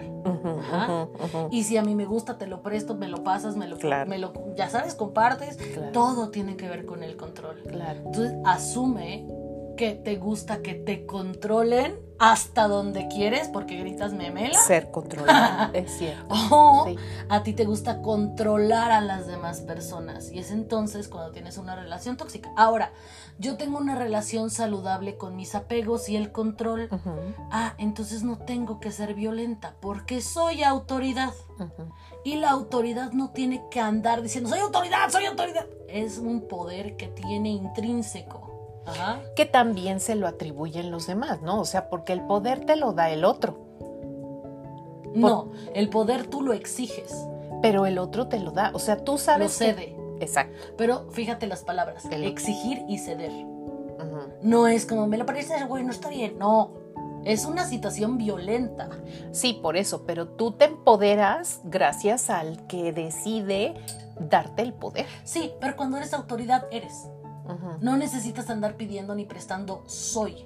Y 1.52 1.64
si 1.64 1.78
a 1.78 1.84
mí 1.84 1.96
me 1.96 2.06
gusta, 2.06 2.38
te 2.38 2.48
lo 2.48 2.62
presto, 2.62 2.96
me 2.96 3.08
lo 3.08 3.24
pasas, 3.24 3.56
me 3.56 3.68
lo, 3.68 3.78
me 4.08 4.18
lo 4.18 4.34
ya 4.56 4.70
sabes, 4.70 4.96
compartes. 4.96 5.58
Todo 5.94 6.30
tiene 6.30 6.56
que 6.56 6.68
ver 6.68 6.86
con 6.86 7.04
el 7.04 7.16
control. 7.16 7.62
Entonces, 7.66 8.34
asume 8.44 9.28
que 9.76 9.94
te 9.94 10.16
gusta 10.18 10.62
que 10.62 10.74
te 10.74 11.06
controlen 11.06 12.00
hasta 12.18 12.68
donde 12.68 13.08
quieres 13.08 13.50
porque 13.50 13.78
gritas 13.78 14.14
memela. 14.14 14.58
Ser 14.58 14.92
controlado, 14.92 15.74
es 15.74 15.92
cierto. 15.98 16.34
O 16.52 16.96
a 17.30 17.44
ti 17.44 17.54
te 17.54 17.66
gusta 17.66 18.02
controlar 18.02 18.92
a 18.92 19.02
las 19.02 19.28
demás 19.28 19.62
personas 19.62 20.32
y 20.32 20.40
es 20.40 20.52
entonces 20.52 21.08
cuando 21.08 21.32
tienes 21.32 21.58
una 21.58 21.76
relación 21.76 22.18
tóxica. 22.18 22.52
Ahora, 22.56 22.92
yo 23.38 23.58
tengo 23.58 23.78
una 23.78 23.96
relación 23.96 24.50
saludable 24.50 25.18
con 25.18 25.36
mis 25.36 25.56
apegos 25.56 26.08
y 26.08 26.16
el 26.16 26.32
control. 26.32 26.90
Ah, 27.52 27.74
entonces 27.78 28.24
no 28.24 28.38
tengo 28.38 28.80
que 28.80 28.92
ser 28.92 29.14
violenta 29.14 29.76
porque 29.82 30.22
soy 30.22 30.64
autoridad. 30.64 31.34
Y 32.24 32.36
la 32.38 32.50
autoridad 32.52 33.12
no 33.12 33.32
tiene 33.32 33.64
que 33.70 33.80
andar 33.80 34.22
diciendo, 34.22 34.50
soy 34.50 34.60
autoridad, 34.60 35.10
soy 35.10 35.26
autoridad. 35.26 35.66
Es 35.88 36.18
un 36.18 36.48
poder 36.48 36.96
que 36.96 37.08
tiene 37.08 37.50
intrínseco 37.50 38.55
que 39.36 39.46
también 39.46 40.00
se 40.00 40.16
lo 40.16 40.28
atribuyen 40.28 40.92
los 40.92 41.08
demás, 41.08 41.42
¿no? 41.42 41.60
O 41.60 41.66
sea, 41.66 41.90
porque 41.90 42.14
el 42.14 42.22
poder 42.22 42.66
te 42.66 42.76
lo 42.76 42.94
da 42.94 43.10
el 43.10 43.26
otro. 43.26 43.60
No, 45.14 45.52
el 45.74 45.90
poder 45.90 46.28
tú 46.28 46.42
lo 46.42 46.54
exiges. 46.54 47.16
Pero 47.62 47.86
el 47.86 47.98
otro 47.98 48.28
te 48.28 48.40
lo 48.40 48.52
da. 48.52 48.72
O 48.74 48.80
sea, 48.80 49.04
tú 49.04 49.18
sabes. 49.18 49.60
Lo 49.60 49.68
cede. 49.68 49.98
Exacto. 50.20 50.56
Pero 50.78 51.10
fíjate 51.12 51.48
las 51.48 51.64
palabras: 51.64 52.06
exigir 52.12 52.84
y 52.88 53.00
ceder. 53.00 53.32
No 54.42 54.68
es 54.68 54.86
como 54.86 55.08
me 55.08 55.18
lo 55.18 55.26
parece, 55.26 55.64
güey, 55.66 55.84
no 55.84 55.92
está 55.92 56.10
bien. 56.10 56.38
No, 56.38 56.72
es 57.24 57.46
una 57.46 57.66
situación 57.66 58.18
violenta. 58.18 58.90
Sí, 59.32 59.60
por 59.62 59.78
eso, 59.78 60.04
pero 60.06 60.28
tú 60.28 60.52
te 60.52 60.66
empoderas 60.66 61.62
gracias 61.64 62.30
al 62.30 62.68
que 62.68 62.94
decide 62.94 63.74
darte 64.20 64.62
el 64.62 64.74
poder. 64.74 65.08
Sí, 65.24 65.54
pero 65.60 65.76
cuando 65.76 65.98
eres 65.98 66.14
autoridad, 66.14 66.66
eres. 66.72 67.08
No 67.82 67.98
necesitas 67.98 68.50
andar 68.50 68.76
pidiendo 68.76 69.16
ni 69.16 69.26
prestando 69.26 69.84
soy. 69.86 70.46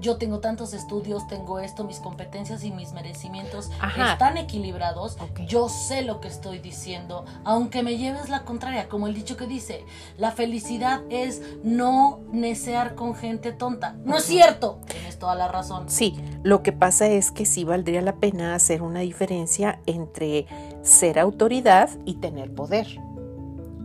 Yo 0.00 0.16
tengo 0.16 0.38
tantos 0.38 0.74
estudios, 0.74 1.26
tengo 1.26 1.58
esto, 1.58 1.84
mis 1.84 1.98
competencias 1.98 2.62
y 2.64 2.70
mis 2.70 2.92
merecimientos 2.92 3.70
están 3.96 4.36
equilibrados. 4.36 5.16
Yo 5.46 5.68
sé 5.68 6.02
lo 6.02 6.20
que 6.20 6.28
estoy 6.28 6.58
diciendo, 6.58 7.24
aunque 7.44 7.82
me 7.82 7.96
lleves 7.98 8.28
la 8.28 8.44
contraria, 8.44 8.88
como 8.88 9.06
el 9.06 9.14
dicho 9.14 9.36
que 9.36 9.46
dice, 9.46 9.84
la 10.16 10.30
felicidad 10.30 11.02
es 11.10 11.42
no 11.64 12.20
necear 12.30 12.94
con 12.94 13.14
gente 13.14 13.52
tonta. 13.52 13.96
No 14.04 14.16
es 14.16 14.24
cierto. 14.24 14.78
Tienes 14.86 15.18
toda 15.18 15.34
la 15.34 15.48
razón. 15.48 15.88
Sí, 15.88 16.14
lo 16.42 16.62
que 16.62 16.72
pasa 16.72 17.06
es 17.08 17.32
que 17.32 17.44
sí 17.44 17.64
valdría 17.64 18.02
la 18.02 18.16
pena 18.16 18.54
hacer 18.54 18.82
una 18.82 19.00
diferencia 19.00 19.80
entre 19.86 20.46
ser 20.82 21.18
autoridad 21.18 21.90
y 22.04 22.14
tener 22.14 22.54
poder 22.54 22.86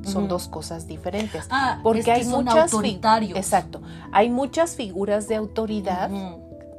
son 0.03 0.27
dos 0.27 0.47
cosas 0.47 0.87
diferentes. 0.87 1.45
Ah, 1.49 1.79
porque 1.83 2.11
hay 2.11 2.25
muchas 2.25 2.73
autoritarios. 2.73 3.37
Exacto. 3.37 3.81
Hay 4.11 4.29
muchas 4.29 4.75
figuras 4.75 5.27
de 5.27 5.35
autoridad 5.35 6.09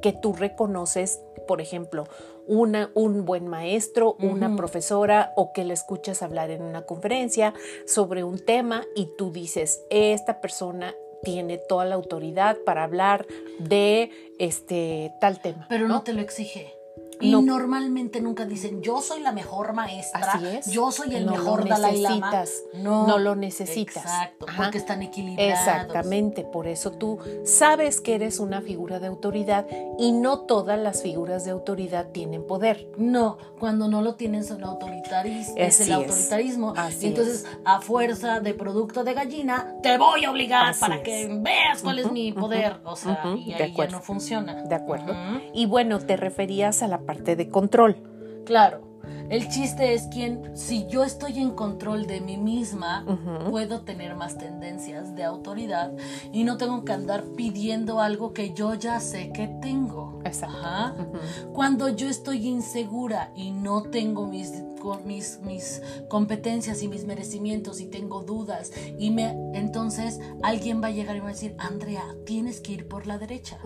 que 0.00 0.12
tú 0.12 0.32
reconoces, 0.32 1.20
por 1.46 1.60
ejemplo, 1.60 2.04
una, 2.46 2.90
un 2.94 3.24
buen 3.24 3.46
maestro, 3.46 4.16
una 4.20 4.56
profesora 4.56 5.32
o 5.36 5.52
que 5.52 5.64
le 5.64 5.74
escuchas 5.74 6.22
hablar 6.22 6.50
en 6.50 6.62
una 6.62 6.82
conferencia 6.82 7.54
sobre 7.86 8.24
un 8.24 8.44
tema 8.44 8.84
y 8.96 9.08
tú 9.16 9.30
dices, 9.30 9.82
esta 9.90 10.40
persona 10.40 10.94
tiene 11.22 11.58
toda 11.58 11.84
la 11.84 11.94
autoridad 11.94 12.58
para 12.66 12.82
hablar 12.82 13.26
de 13.60 14.10
este 14.38 15.12
tal 15.20 15.40
tema. 15.40 15.66
Pero 15.68 15.86
no 15.86 16.02
te 16.02 16.12
lo 16.12 16.20
exige. 16.20 16.81
Y 17.22 17.42
normalmente 17.42 18.20
nunca 18.20 18.44
dicen, 18.44 18.82
yo 18.82 19.00
soy 19.00 19.20
la 19.20 19.32
mejor 19.32 19.72
maestra, 19.72 20.40
yo 20.66 20.90
soy 20.90 21.14
el 21.14 21.26
mejor 21.26 21.68
Dalai 21.68 22.00
Lama. 22.00 22.44
No, 22.74 23.06
no 23.06 23.18
lo 23.18 23.36
necesitas. 23.36 24.04
Exacto, 24.04 24.46
porque 24.56 24.78
están 24.78 25.02
equilibrados. 25.02 25.52
Exactamente, 25.52 26.44
por 26.44 26.66
eso 26.66 26.90
tú 26.92 27.18
sabes 27.44 28.00
que 28.00 28.16
eres 28.16 28.40
una 28.40 28.60
figura 28.60 28.98
de 28.98 29.06
autoridad 29.06 29.66
y 29.98 30.12
no 30.12 30.40
todas 30.40 30.78
las 30.78 31.02
figuras 31.02 31.44
de 31.44 31.52
autoridad 31.52 32.08
tienen 32.08 32.44
poder. 32.44 32.88
No, 32.96 33.38
cuando 33.58 33.88
no 33.88 34.02
lo 34.02 34.14
tienen 34.16 34.44
son 34.44 34.64
autoritaristas, 34.64 35.54
es 35.56 35.80
el 35.80 35.92
autoritarismo. 35.92 36.74
y 37.00 37.06
entonces, 37.06 37.46
a 37.64 37.80
fuerza 37.80 38.40
de 38.40 38.54
producto 38.54 39.04
de 39.04 39.14
gallina, 39.14 39.76
te 39.82 39.96
voy 39.96 40.24
a 40.24 40.30
obligar 40.30 40.74
para 40.78 41.02
que 41.02 41.28
veas 41.40 41.82
cuál 41.82 42.00
es 42.00 42.10
mi 42.10 42.32
poder. 42.32 42.80
O 42.84 42.96
sea, 42.96 43.22
y 43.36 43.52
ahí 43.52 43.72
ya 43.76 43.86
no 43.86 44.00
funciona. 44.00 44.62
De 44.62 44.74
acuerdo. 44.74 45.14
Y 45.52 45.66
bueno, 45.66 46.00
te 46.00 46.16
referías 46.16 46.82
a 46.82 46.88
la 46.88 46.98
parte 46.98 47.11
de 47.20 47.48
control. 47.48 47.96
Claro. 48.44 48.92
El 49.28 49.48
chiste 49.48 49.94
es 49.94 50.08
quien, 50.08 50.56
si 50.56 50.86
yo 50.88 51.04
estoy 51.04 51.38
en 51.38 51.52
control 51.52 52.06
de 52.06 52.20
mí 52.20 52.36
misma, 52.36 53.04
puedo 53.50 53.80
tener 53.80 54.14
más 54.14 54.36
tendencias 54.36 55.14
de 55.14 55.24
autoridad 55.24 55.92
y 56.32 56.44
no 56.44 56.56
tengo 56.58 56.84
que 56.84 56.92
andar 56.92 57.24
pidiendo 57.34 58.00
algo 58.00 58.32
que 58.32 58.52
yo 58.52 58.74
ya 58.74 59.00
sé 59.00 59.32
que 59.32 59.48
tengo. 59.62 60.20
Exacto. 60.24 61.08
Cuando 61.52 61.88
yo 61.88 62.08
estoy 62.08 62.46
insegura 62.46 63.32
y 63.34 63.52
no 63.52 63.84
tengo 63.84 64.26
mis, 64.26 64.62
mis, 65.04 65.40
mis 65.40 65.82
competencias 66.08 66.82
y 66.82 66.88
mis 66.88 67.04
merecimientos 67.04 67.80
y 67.80 67.86
tengo 67.86 68.22
dudas 68.22 68.70
y 68.98 69.10
me 69.10 69.30
entonces 69.54 70.20
alguien 70.42 70.82
va 70.82 70.88
a 70.88 70.90
llegar 70.90 71.16
y 71.16 71.20
va 71.20 71.28
a 71.28 71.32
decir, 71.32 71.54
Andrea, 71.58 72.04
tienes 72.26 72.60
que 72.60 72.72
ir 72.72 72.88
por 72.88 73.06
la 73.06 73.18
derecha. 73.18 73.58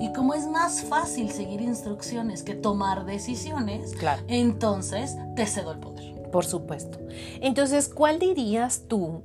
Y 0.00 0.12
como 0.12 0.34
es 0.34 0.46
más 0.46 0.82
fácil 0.82 1.30
seguir 1.30 1.60
instrucciones 1.60 2.42
que 2.42 2.54
tomar 2.54 3.04
decisiones, 3.04 3.94
entonces 4.28 5.16
te 5.36 5.46
cedo 5.46 5.72
el 5.72 5.78
poder. 5.78 6.30
Por 6.30 6.44
supuesto. 6.44 6.98
Entonces, 7.40 7.88
¿cuál 7.88 8.18
dirías 8.18 8.84
tú, 8.88 9.22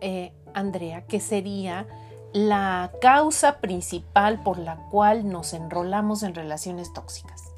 eh, 0.00 0.32
Andrea, 0.54 1.06
que 1.06 1.18
sería 1.20 1.88
la 2.32 2.92
causa 3.00 3.60
principal 3.60 4.42
por 4.42 4.58
la 4.58 4.88
cual 4.90 5.28
nos 5.28 5.52
enrolamos 5.52 6.22
en 6.22 6.34
relaciones 6.34 6.92
tóxicas? 6.92 7.49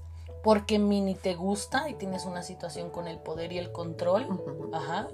Porque 0.43 0.79
mini 0.79 1.15
te 1.15 1.35
gusta 1.35 1.89
y 1.89 1.95
tienes 1.95 2.25
una 2.25 2.43
situación 2.43 2.91
con 2.91 3.07
el 3.07 3.19
poder 3.19 3.53
y 3.53 3.59
el 3.59 3.71
control. 3.73 4.27
Ajá. 4.73 5.09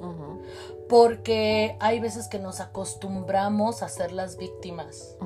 Porque 0.89 1.77
hay 1.81 2.01
veces 2.01 2.29
que 2.29 2.39
nos 2.39 2.61
acostumbramos 2.61 3.83
a 3.83 3.89
ser 3.89 4.13
las 4.13 4.37
víctimas. 4.37 5.17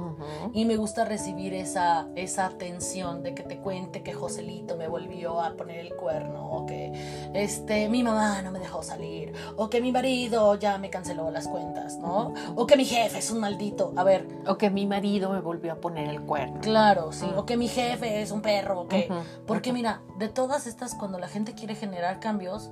Y 0.52 0.64
me 0.64 0.76
gusta 0.76 1.04
recibir 1.04 1.54
esa, 1.54 2.08
esa 2.14 2.46
atención 2.46 3.22
de 3.22 3.34
que 3.34 3.42
te 3.42 3.58
cuente 3.58 4.02
que 4.02 4.12
Joselito 4.12 4.76
me 4.76 4.88
volvió 4.88 5.40
a 5.40 5.54
poner 5.54 5.78
el 5.80 5.94
cuerno. 5.94 6.50
O 6.52 6.66
que 6.66 6.92
este, 7.34 7.88
mi 7.88 8.02
mamá 8.02 8.42
no 8.42 8.50
me 8.50 8.58
dejó 8.58 8.82
salir. 8.82 9.32
O 9.56 9.70
que 9.70 9.80
mi 9.80 9.92
marido 9.92 10.56
ya 10.56 10.78
me 10.78 10.90
canceló 10.90 11.30
las 11.30 11.48
cuentas, 11.48 11.98
¿no? 11.98 12.34
O 12.56 12.66
que 12.66 12.76
mi 12.76 12.84
jefe 12.84 13.18
es 13.18 13.30
un 13.30 13.40
maldito. 13.40 13.92
A 13.96 14.04
ver. 14.04 14.26
O 14.46 14.58
que 14.58 14.70
mi 14.70 14.86
marido 14.86 15.30
me 15.30 15.40
volvió 15.40 15.72
a 15.72 15.76
poner 15.76 16.08
el 16.08 16.22
cuerno. 16.22 16.60
Claro, 16.60 17.12
sí. 17.12 17.26
O 17.36 17.46
que 17.46 17.56
mi 17.56 17.68
jefe 17.68 18.22
es 18.22 18.30
un 18.30 18.42
perro. 18.42 18.80
O 18.80 18.88
que... 18.88 19.08
Porque 19.46 19.72
mira, 19.72 19.91
de 20.18 20.28
todas 20.28 20.66
estas, 20.66 20.94
cuando 20.94 21.18
la 21.18 21.28
gente 21.28 21.54
quiere 21.54 21.74
generar 21.74 22.20
cambios, 22.20 22.70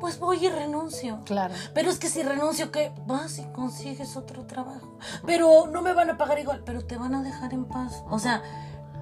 pues 0.00 0.18
voy 0.18 0.44
y 0.44 0.48
renuncio. 0.48 1.20
Claro. 1.24 1.54
Pero 1.72 1.90
es 1.90 1.98
que 1.98 2.08
si 2.08 2.22
renuncio, 2.22 2.70
¿qué? 2.70 2.92
Vas 3.06 3.38
y 3.38 3.44
consigues 3.52 4.16
otro 4.16 4.44
trabajo. 4.44 4.98
Pero 5.24 5.66
no 5.68 5.82
me 5.82 5.92
van 5.92 6.10
a 6.10 6.18
pagar 6.18 6.38
igual, 6.38 6.62
pero 6.64 6.84
te 6.84 6.96
van 6.96 7.14
a 7.14 7.22
dejar 7.22 7.54
en 7.54 7.64
paz. 7.64 8.02
O 8.10 8.18
sea, 8.18 8.42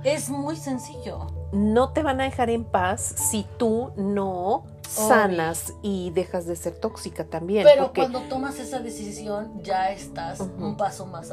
es 0.04 0.30
muy 0.30 0.56
sencillo. 0.56 1.26
No 1.52 1.92
te 1.92 2.02
van 2.02 2.20
a 2.20 2.24
dejar 2.24 2.50
en 2.50 2.64
paz 2.64 3.00
si 3.00 3.46
tú 3.58 3.92
no 3.96 4.64
sanas 4.92 5.74
y 5.82 6.10
dejas 6.10 6.46
de 6.46 6.56
ser 6.56 6.74
tóxica 6.74 7.24
también. 7.24 7.64
Pero 7.64 7.92
cuando 7.92 8.20
tomas 8.22 8.58
esa 8.58 8.80
decisión 8.80 9.62
ya 9.62 9.90
estás 9.90 10.40
un 10.40 10.76
paso 10.76 11.06
más 11.06 11.30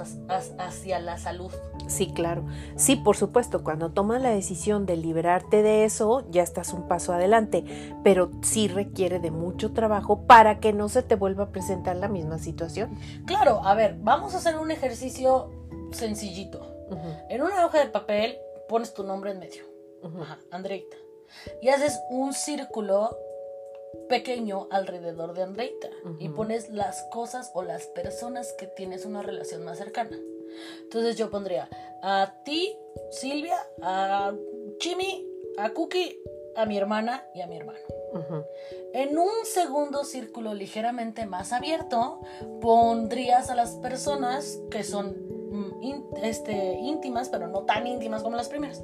hacia 0.58 1.00
la 1.00 1.18
salud. 1.18 1.52
Sí, 1.88 2.12
claro. 2.14 2.46
Sí, 2.76 2.96
por 2.96 3.18
supuesto, 3.18 3.64
cuando 3.64 3.92
tomas 3.92 4.22
la 4.22 4.30
decisión 4.30 4.86
de 4.86 4.98
liberarte 4.98 5.64
de 5.64 5.86
eso, 5.86 6.26
ya 6.30 6.44
estás 6.44 6.74
un 6.74 6.88
paso 6.88 7.14
adelante, 7.14 7.64
pero 8.04 8.32
sí 8.42 8.68
requiere 8.68 9.20
de 9.20 9.32
mucho 9.32 9.74
trabajo 9.74 10.26
para 10.26 10.60
que 10.60 10.72
no 10.72 10.88
se 10.90 11.04
te 11.04 11.16
vuelva 11.16 11.46
a 11.46 11.50
presentar 11.50 11.96
la 11.96 12.08
misma 12.08 12.38
situación. 12.38 12.98
Claro, 13.26 13.62
a 13.64 13.74
ver, 13.74 13.98
vamos 14.00 14.34
a 14.36 14.38
hacer 14.38 14.58
un 14.58 14.72
ejercicio 14.72 15.52
sencillito. 15.92 16.86
En 17.30 17.42
una 17.42 17.66
hoja 17.66 17.80
de 17.80 17.88
papel 17.88 18.38
pones 18.68 18.94
tu 18.94 19.04
nombre 19.04 19.32
en 19.32 19.40
medio, 19.40 19.64
Andreita, 20.52 20.98
y 21.62 21.70
haces 21.70 22.00
un 22.10 22.34
círculo 22.34 23.16
pequeño 24.08 24.68
alrededor 24.72 25.34
de 25.34 25.44
Andreita 25.44 25.90
y 26.20 26.30
pones 26.30 26.70
las 26.70 27.04
cosas 27.12 27.52
o 27.54 27.64
las 27.64 27.88
personas 27.88 28.54
que 28.54 28.68
tienes 28.68 29.06
una 29.06 29.22
relación 29.22 29.64
más 29.64 29.78
cercana. 29.78 30.18
Entonces 30.82 31.16
yo 31.18 31.30
pondría 31.30 31.70
a 32.02 32.34
ti, 32.44 32.76
Silvia, 33.12 33.58
a 33.82 34.34
Chimi, 34.80 35.28
a 35.58 35.70
Cookie, 35.72 36.18
a 36.56 36.66
mi 36.66 36.78
hermana 36.78 37.24
y 37.34 37.42
a 37.42 37.48
mi 37.48 37.58
hermano. 37.58 37.80
En 38.94 39.18
un 39.18 39.46
segundo 39.46 40.04
círculo 40.04 40.54
ligeramente 40.54 41.26
más 41.26 41.54
abierto, 41.54 42.22
pondrías 42.60 43.50
a 43.50 43.56
las 43.56 43.76
personas 43.76 44.60
que 44.72 44.84
son 44.84 45.16
mm, 45.52 46.16
este, 46.24 46.80
íntimas, 46.80 47.30
pero 47.30 47.48
no 47.48 47.66
tan 47.66 47.86
íntimas 47.86 48.24
como 48.24 48.36
las 48.36 48.50
primeras. 48.50 48.82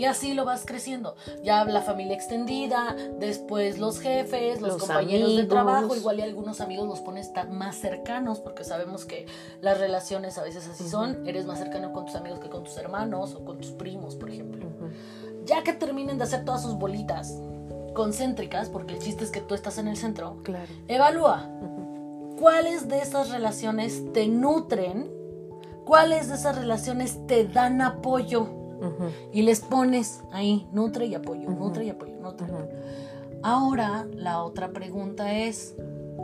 Y 0.00 0.06
así 0.06 0.32
lo 0.32 0.46
vas 0.46 0.64
creciendo. 0.64 1.14
Ya 1.42 1.62
la 1.66 1.82
familia 1.82 2.14
extendida, 2.14 2.96
después 3.18 3.78
los 3.78 4.00
jefes, 4.00 4.62
los, 4.62 4.78
compañeros 4.78 5.36
de 5.36 5.44
trabajo, 5.44 5.94
igual 5.94 6.20
y 6.20 6.22
algunos 6.22 6.62
amigos 6.62 6.88
los 6.88 7.00
pones 7.00 7.30
más 7.50 7.76
cercanos, 7.76 8.40
porque 8.40 8.64
sabemos 8.64 9.04
que 9.04 9.26
las 9.60 9.78
relaciones 9.78 10.38
a 10.38 10.42
veces 10.42 10.66
así 10.66 10.88
son. 10.88 11.28
Eres 11.28 11.44
más 11.44 11.58
cercano 11.58 11.92
con 11.92 12.06
tus 12.06 12.14
amigos 12.14 12.38
que 12.38 12.48
con 12.48 12.64
tus 12.64 12.78
hermanos 12.78 13.34
o 13.34 13.44
con 13.44 13.58
tus 13.58 13.72
primos, 13.72 14.16
por 14.16 14.30
ejemplo. 14.30 14.70
Ya 15.44 15.62
que 15.64 15.74
terminen 15.74 16.16
de 16.16 16.24
hacer 16.24 16.46
todas 16.46 16.62
sus 16.62 16.76
bolitas, 16.76 17.38
concéntricas, 17.92 18.70
porque 18.70 18.94
el 18.94 19.00
chiste 19.00 19.22
es 19.24 19.30
que 19.30 19.42
tú 19.42 19.54
estás 19.54 19.76
en 19.76 19.86
el 19.86 19.98
centro, 19.98 20.38
claro. 20.44 20.72
evalúa 20.88 21.46
cuáles 22.38 22.88
de 22.88 23.00
esas 23.00 23.28
relaciones 23.28 24.02
te 24.14 24.28
nutren, 24.28 25.10
cuáles 25.84 26.30
de 26.30 26.36
esas 26.36 26.56
relaciones 26.56 27.18
te 27.26 27.44
dan 27.44 27.82
apoyo. 27.82 28.59
Y 29.32 29.42
les 29.42 29.60
pones 29.60 30.22
ahí, 30.32 30.66
nutre 30.72 31.06
y 31.06 31.14
apoyo, 31.14 31.50
nutre 31.50 31.84
y 31.84 31.90
apoyo, 31.90 32.16
nutre. 32.20 32.46
Ahora, 33.42 34.06
la 34.14 34.42
otra 34.42 34.70
pregunta 34.70 35.34
es, 35.34 35.74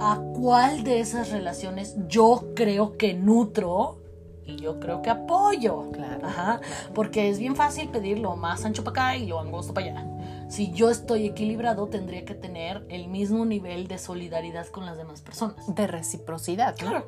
¿a 0.00 0.20
cuál 0.34 0.84
de 0.84 1.00
esas 1.00 1.30
relaciones 1.30 1.96
yo 2.08 2.52
creo 2.54 2.96
que 2.96 3.14
nutro 3.14 3.98
y 4.44 4.56
yo 4.56 4.78
creo 4.80 5.02
que 5.02 5.10
apoyo? 5.10 5.90
Claro. 5.92 6.26
Ajá. 6.26 6.60
Porque 6.94 7.30
es 7.30 7.38
bien 7.38 7.56
fácil 7.56 7.88
pedir 7.88 8.18
lo 8.18 8.36
más 8.36 8.64
ancho 8.64 8.84
para 8.84 9.08
acá 9.08 9.16
y 9.16 9.26
lo 9.26 9.40
angosto 9.40 9.72
para 9.72 9.86
allá 9.86 10.15
si 10.48 10.72
yo 10.72 10.90
estoy 10.90 11.26
equilibrado, 11.26 11.88
tendría 11.88 12.24
que 12.24 12.34
tener 12.34 12.86
el 12.88 13.08
mismo 13.08 13.44
nivel 13.44 13.88
de 13.88 13.98
solidaridad 13.98 14.66
con 14.68 14.86
las 14.86 14.96
demás 14.96 15.20
personas. 15.20 15.74
De 15.74 15.86
reciprocidad, 15.86 16.76
claro. 16.76 17.04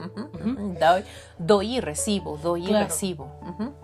doy, 0.81 1.05
doy, 1.39 1.77
y 1.77 1.81
recibo, 1.81 2.37
doy 2.39 2.69
y 2.69 2.73
recibo. 2.73 3.31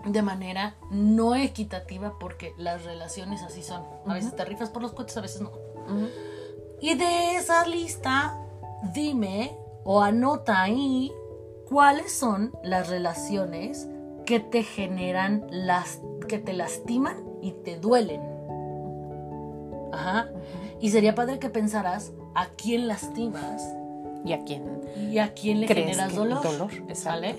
De 0.05 0.21
manera 0.21 0.75
no 0.91 1.35
equitativa 1.35 2.17
porque 2.19 2.53
las 2.57 2.83
relaciones 2.83 3.43
así 3.43 3.63
son. 3.63 3.83
A 4.05 4.13
veces 4.13 4.35
te 4.35 4.43
rifas 4.45 4.69
por 4.69 4.81
los 4.81 4.91
coches, 4.91 5.15
a 5.17 5.21
veces 5.21 5.41
no. 5.41 5.51
Y 6.81 6.95
de 6.95 7.35
esa 7.35 7.65
lista, 7.65 8.37
dime 8.93 9.57
o 9.85 10.01
anota 10.01 10.61
ahí 10.61 11.11
cuáles 11.69 12.11
son 12.11 12.51
las 12.63 12.89
relaciones 12.89 13.87
que 14.25 14.39
te 14.39 14.63
generan 14.63 15.45
las 15.49 16.01
que 16.27 16.39
te 16.39 16.53
lastiman 16.53 17.23
y 17.41 17.51
te 17.51 17.77
duelen. 17.77 18.34
Ajá. 19.91 20.29
Y 20.79 20.91
sería 20.91 21.15
padre 21.15 21.39
que 21.39 21.49
pensaras 21.49 22.11
a 22.33 22.47
quién 22.47 22.87
lastimas. 22.87 23.63
Y 24.25 24.33
a 24.33 24.43
quién. 24.43 24.81
Y 25.11 25.19
a 25.19 25.33
quién 25.33 25.61
le 25.61 25.67
generas 25.67 26.15
dolor. 26.15 26.41
Dolor, 26.41 26.71
¿Sale? 26.93 27.35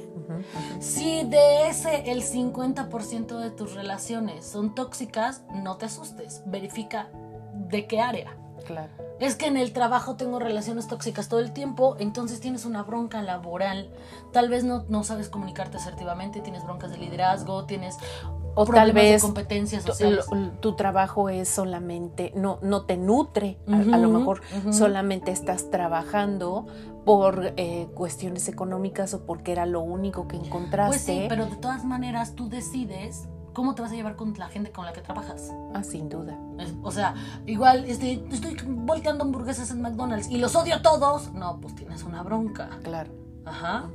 Si 0.80 1.24
de 1.24 1.68
ese 1.68 2.10
el 2.10 2.22
50% 2.22 3.38
de 3.38 3.50
tus 3.50 3.74
relaciones 3.74 4.44
son 4.44 4.74
tóxicas, 4.74 5.42
no 5.52 5.76
te 5.76 5.86
asustes. 5.86 6.42
Verifica 6.46 7.08
de 7.54 7.86
qué 7.86 8.00
área. 8.00 8.36
Claro. 8.64 8.90
Es 9.18 9.34
que 9.36 9.46
en 9.46 9.56
el 9.56 9.72
trabajo 9.72 10.16
tengo 10.16 10.38
relaciones 10.38 10.88
tóxicas 10.88 11.28
todo 11.28 11.40
el 11.40 11.52
tiempo, 11.52 11.96
entonces 11.98 12.40
tienes 12.40 12.66
una 12.66 12.82
bronca 12.82 13.22
laboral. 13.22 13.90
Tal 14.32 14.50
vez 14.50 14.64
no, 14.64 14.84
no 14.88 15.04
sabes 15.04 15.28
comunicarte 15.28 15.78
asertivamente, 15.78 16.40
tienes 16.40 16.64
broncas 16.64 16.90
de 16.90 16.98
liderazgo, 16.98 17.64
tienes 17.64 17.96
o 18.56 18.66
tal 18.66 18.92
vez 18.92 19.22
competencias 19.22 19.84
Tu, 20.60 20.74
trabajo 20.74 21.28
es 21.28 21.48
solamente, 21.48 22.32
no, 22.34 22.58
no 22.62 22.84
te 22.86 22.96
nutre, 22.96 23.58
a, 23.68 23.98
lo 23.98 24.08
mejor 24.08 24.40
solamente 24.72 25.30
estás 25.30 25.70
trabajando 25.70 26.66
por 27.04 27.52
eh, 27.56 27.86
cuestiones 27.94 28.48
económicas 28.48 29.14
o 29.14 29.24
porque 29.24 29.52
era 29.52 29.66
lo 29.66 29.80
único 29.80 30.26
que 30.26 30.36
encontraste. 30.36 30.88
Pues 30.88 31.02
sí, 31.02 31.26
pero 31.28 31.46
de 31.46 31.56
todas 31.56 31.84
maneras 31.84 32.34
tú 32.34 32.48
decides 32.48 33.28
cómo 33.52 33.74
te 33.74 33.82
vas 33.82 33.92
a 33.92 33.94
llevar 33.94 34.16
con 34.16 34.34
la 34.36 34.48
gente 34.48 34.72
con 34.72 34.84
la 34.84 34.92
que 34.92 35.02
trabajas. 35.02 35.52
Ah, 35.72 35.84
sin 35.84 36.08
duda. 36.08 36.36
o 36.82 36.90
sea, 36.90 37.14
igual 37.46 37.84
estoy, 37.84 38.26
estoy 38.32 38.56
volteando 38.66 39.24
hamburguesas 39.24 39.70
en 39.70 39.82
McDonald's 39.82 40.28
y 40.28 40.38
los 40.38 40.56
odio 40.56 40.74
a 40.76 40.82
todos. 40.82 41.32
No, 41.32 41.60
pues 41.60 41.74
tienes 41.74 42.02
una 42.02 42.22
bronca. 42.22 42.70
Claro. 42.82 43.12
Ajá. 43.44 43.88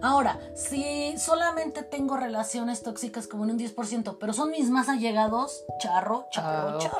Ahora, 0.00 0.38
si 0.54 1.16
solamente 1.18 1.82
tengo 1.82 2.16
relaciones 2.16 2.82
tóxicas 2.82 3.26
como 3.26 3.44
en 3.44 3.52
un 3.52 3.58
10%, 3.58 4.16
pero 4.18 4.32
son 4.32 4.50
mis 4.50 4.70
más 4.70 4.88
allegados, 4.88 5.64
charro, 5.78 6.26
charro, 6.30 6.76
ah, 6.76 6.78
charro. 6.78 6.98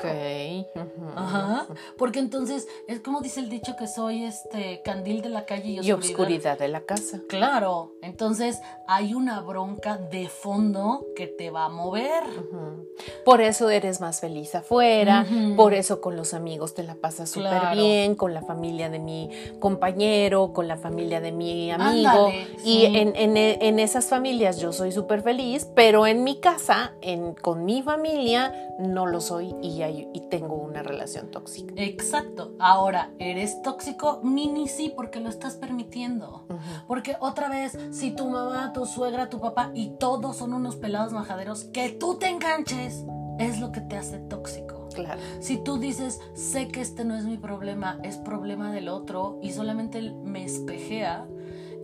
Ajá. 1.15 1.67
Porque 1.97 2.19
entonces, 2.19 2.67
es 2.87 2.99
como 2.99 3.21
dice 3.21 3.39
el 3.39 3.49
dicho 3.49 3.75
que 3.75 3.87
soy 3.87 4.23
este 4.23 4.81
candil 4.83 5.21
de 5.21 5.29
la 5.29 5.45
calle 5.45 5.69
y 5.69 5.79
oscuridad, 5.79 5.87
y 5.87 6.11
oscuridad 6.11 6.59
de 6.59 6.67
la 6.67 6.81
casa. 6.81 7.21
Claro. 7.27 7.93
Entonces, 8.01 8.59
hay 8.87 9.13
una 9.13 9.41
bronca 9.41 9.97
de 9.97 10.29
fondo 10.29 11.05
que 11.15 11.27
te 11.27 11.49
va 11.49 11.65
a 11.65 11.69
mover. 11.69 12.23
Por 13.25 13.41
eso 13.41 13.69
eres 13.69 14.01
más 14.01 14.21
feliz 14.21 14.55
afuera, 14.55 15.25
por 15.55 15.73
eso 15.73 16.01
con 16.01 16.15
los 16.15 16.33
amigos 16.33 16.73
te 16.73 16.83
la 16.83 16.95
pasas 16.95 17.29
súper 17.29 17.75
bien, 17.75 18.15
con 18.15 18.33
la 18.33 18.41
familia 18.41 18.89
de 18.89 18.99
mi 18.99 19.29
compañero, 19.59 20.53
con 20.53 20.67
la 20.67 20.77
familia 20.77 21.21
de 21.21 21.31
mi 21.31 21.71
amigo. 21.71 22.31
Y 22.67 22.85
en, 22.85 23.15
en, 23.15 23.79
esas 23.79 24.07
familias 24.07 24.59
yo 24.59 24.73
soy 24.73 24.91
súper 24.91 25.21
feliz, 25.21 25.67
pero 25.75 26.05
en 26.05 26.23
mi 26.23 26.39
casa, 26.39 26.93
en, 27.01 27.33
con 27.33 27.63
mi 27.65 27.81
familia, 27.81 28.53
no 28.79 29.05
lo 29.05 29.21
soy 29.21 29.55
y, 29.61 29.81
y 29.81 30.21
tengo 30.29 30.55
una 30.55 30.83
relación 30.83 31.31
tóxica. 31.31 31.73
Exacto. 31.77 32.53
Ahora, 32.59 33.11
¿eres 33.19 33.61
tóxico? 33.61 34.19
Mini 34.23 34.67
sí, 34.67 34.91
porque 34.95 35.19
lo 35.19 35.29
estás 35.29 35.55
permitiendo. 35.55 36.45
Porque 36.87 37.15
otra 37.19 37.49
vez, 37.49 37.77
si 37.91 38.11
tu 38.11 38.27
mamá, 38.27 38.73
tu 38.73 38.85
suegra, 38.85 39.29
tu 39.29 39.39
papá 39.39 39.71
y 39.73 39.91
todos 39.99 40.37
son 40.37 40.53
unos 40.53 40.75
pelados 40.75 41.13
majaderos, 41.13 41.65
que 41.65 41.89
tú 41.89 42.15
te 42.15 42.27
enganches 42.27 43.05
es 43.39 43.59
lo 43.59 43.71
que 43.71 43.81
te 43.81 43.97
hace 43.97 44.19
tóxico. 44.19 44.89
Claro. 44.93 45.21
Si 45.39 45.57
tú 45.57 45.77
dices, 45.77 46.19
sé 46.33 46.69
que 46.69 46.81
este 46.81 47.05
no 47.05 47.15
es 47.15 47.25
mi 47.25 47.37
problema, 47.37 47.99
es 48.03 48.17
problema 48.17 48.71
del 48.71 48.89
otro 48.89 49.39
y 49.43 49.51
solamente 49.51 50.01
me 50.01 50.43
espejea, 50.43 51.27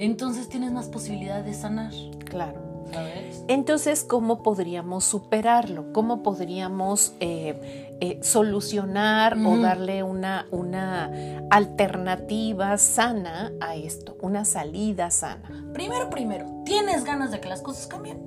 entonces 0.04 0.50
tienes 0.50 0.72
más 0.72 0.88
posibilidad 0.88 1.44
de 1.44 1.54
sanar. 1.54 1.94
Claro. 2.26 2.62
¿Sabes? 2.92 3.44
Entonces, 3.48 4.04
¿cómo 4.04 4.44
podríamos 4.44 5.04
superarlo? 5.04 5.92
¿Cómo 5.94 6.22
podríamos 6.22 7.14
eh, 7.20 7.98
eh, 8.02 8.20
solucionar 8.22 9.38
o 9.38 9.58
darle 9.58 10.04
una, 10.04 10.46
una 10.52 11.12
alternativa 11.50 12.78
sana 12.78 13.52
a 13.62 13.76
esto? 13.76 14.16
Una 14.22 14.46
salida 14.46 15.10
sana. 15.10 15.50
Primero, 15.74 16.10
primero, 16.10 16.46
¿tienes 16.66 17.04
ganas 17.04 17.32
de 17.32 17.40
que 17.40 17.50
las 17.50 17.62
cosas 17.62 17.88
cambien? 17.88 18.22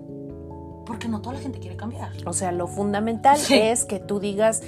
Porque 0.84 1.06
no 1.06 1.20
toda 1.20 1.36
la 1.36 1.40
gente 1.40 1.60
quiere 1.60 1.76
cambiar. 1.76 2.10
O 2.24 2.32
sea, 2.32 2.50
lo 2.50 2.66
fundamental 2.66 3.38
es 3.50 3.84
que 3.84 4.00
tú 4.00 4.18
digas, 4.18 4.62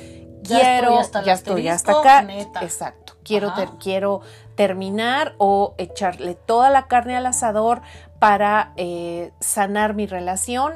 quiero, 0.44 1.00
ya 1.24 1.32
estoy 1.32 1.68
hasta, 1.68 1.98
acá. 1.98 2.26
Exacto. 2.62 3.14
Quiero, 3.24 3.52
quiero 3.80 4.20
terminar 4.58 5.36
o 5.38 5.76
echarle 5.78 6.34
toda 6.34 6.68
la 6.68 6.88
carne 6.88 7.16
al 7.16 7.26
asador 7.26 7.80
para 8.18 8.72
eh, 8.76 9.30
sanar 9.38 9.94
mi 9.94 10.06
relación, 10.06 10.72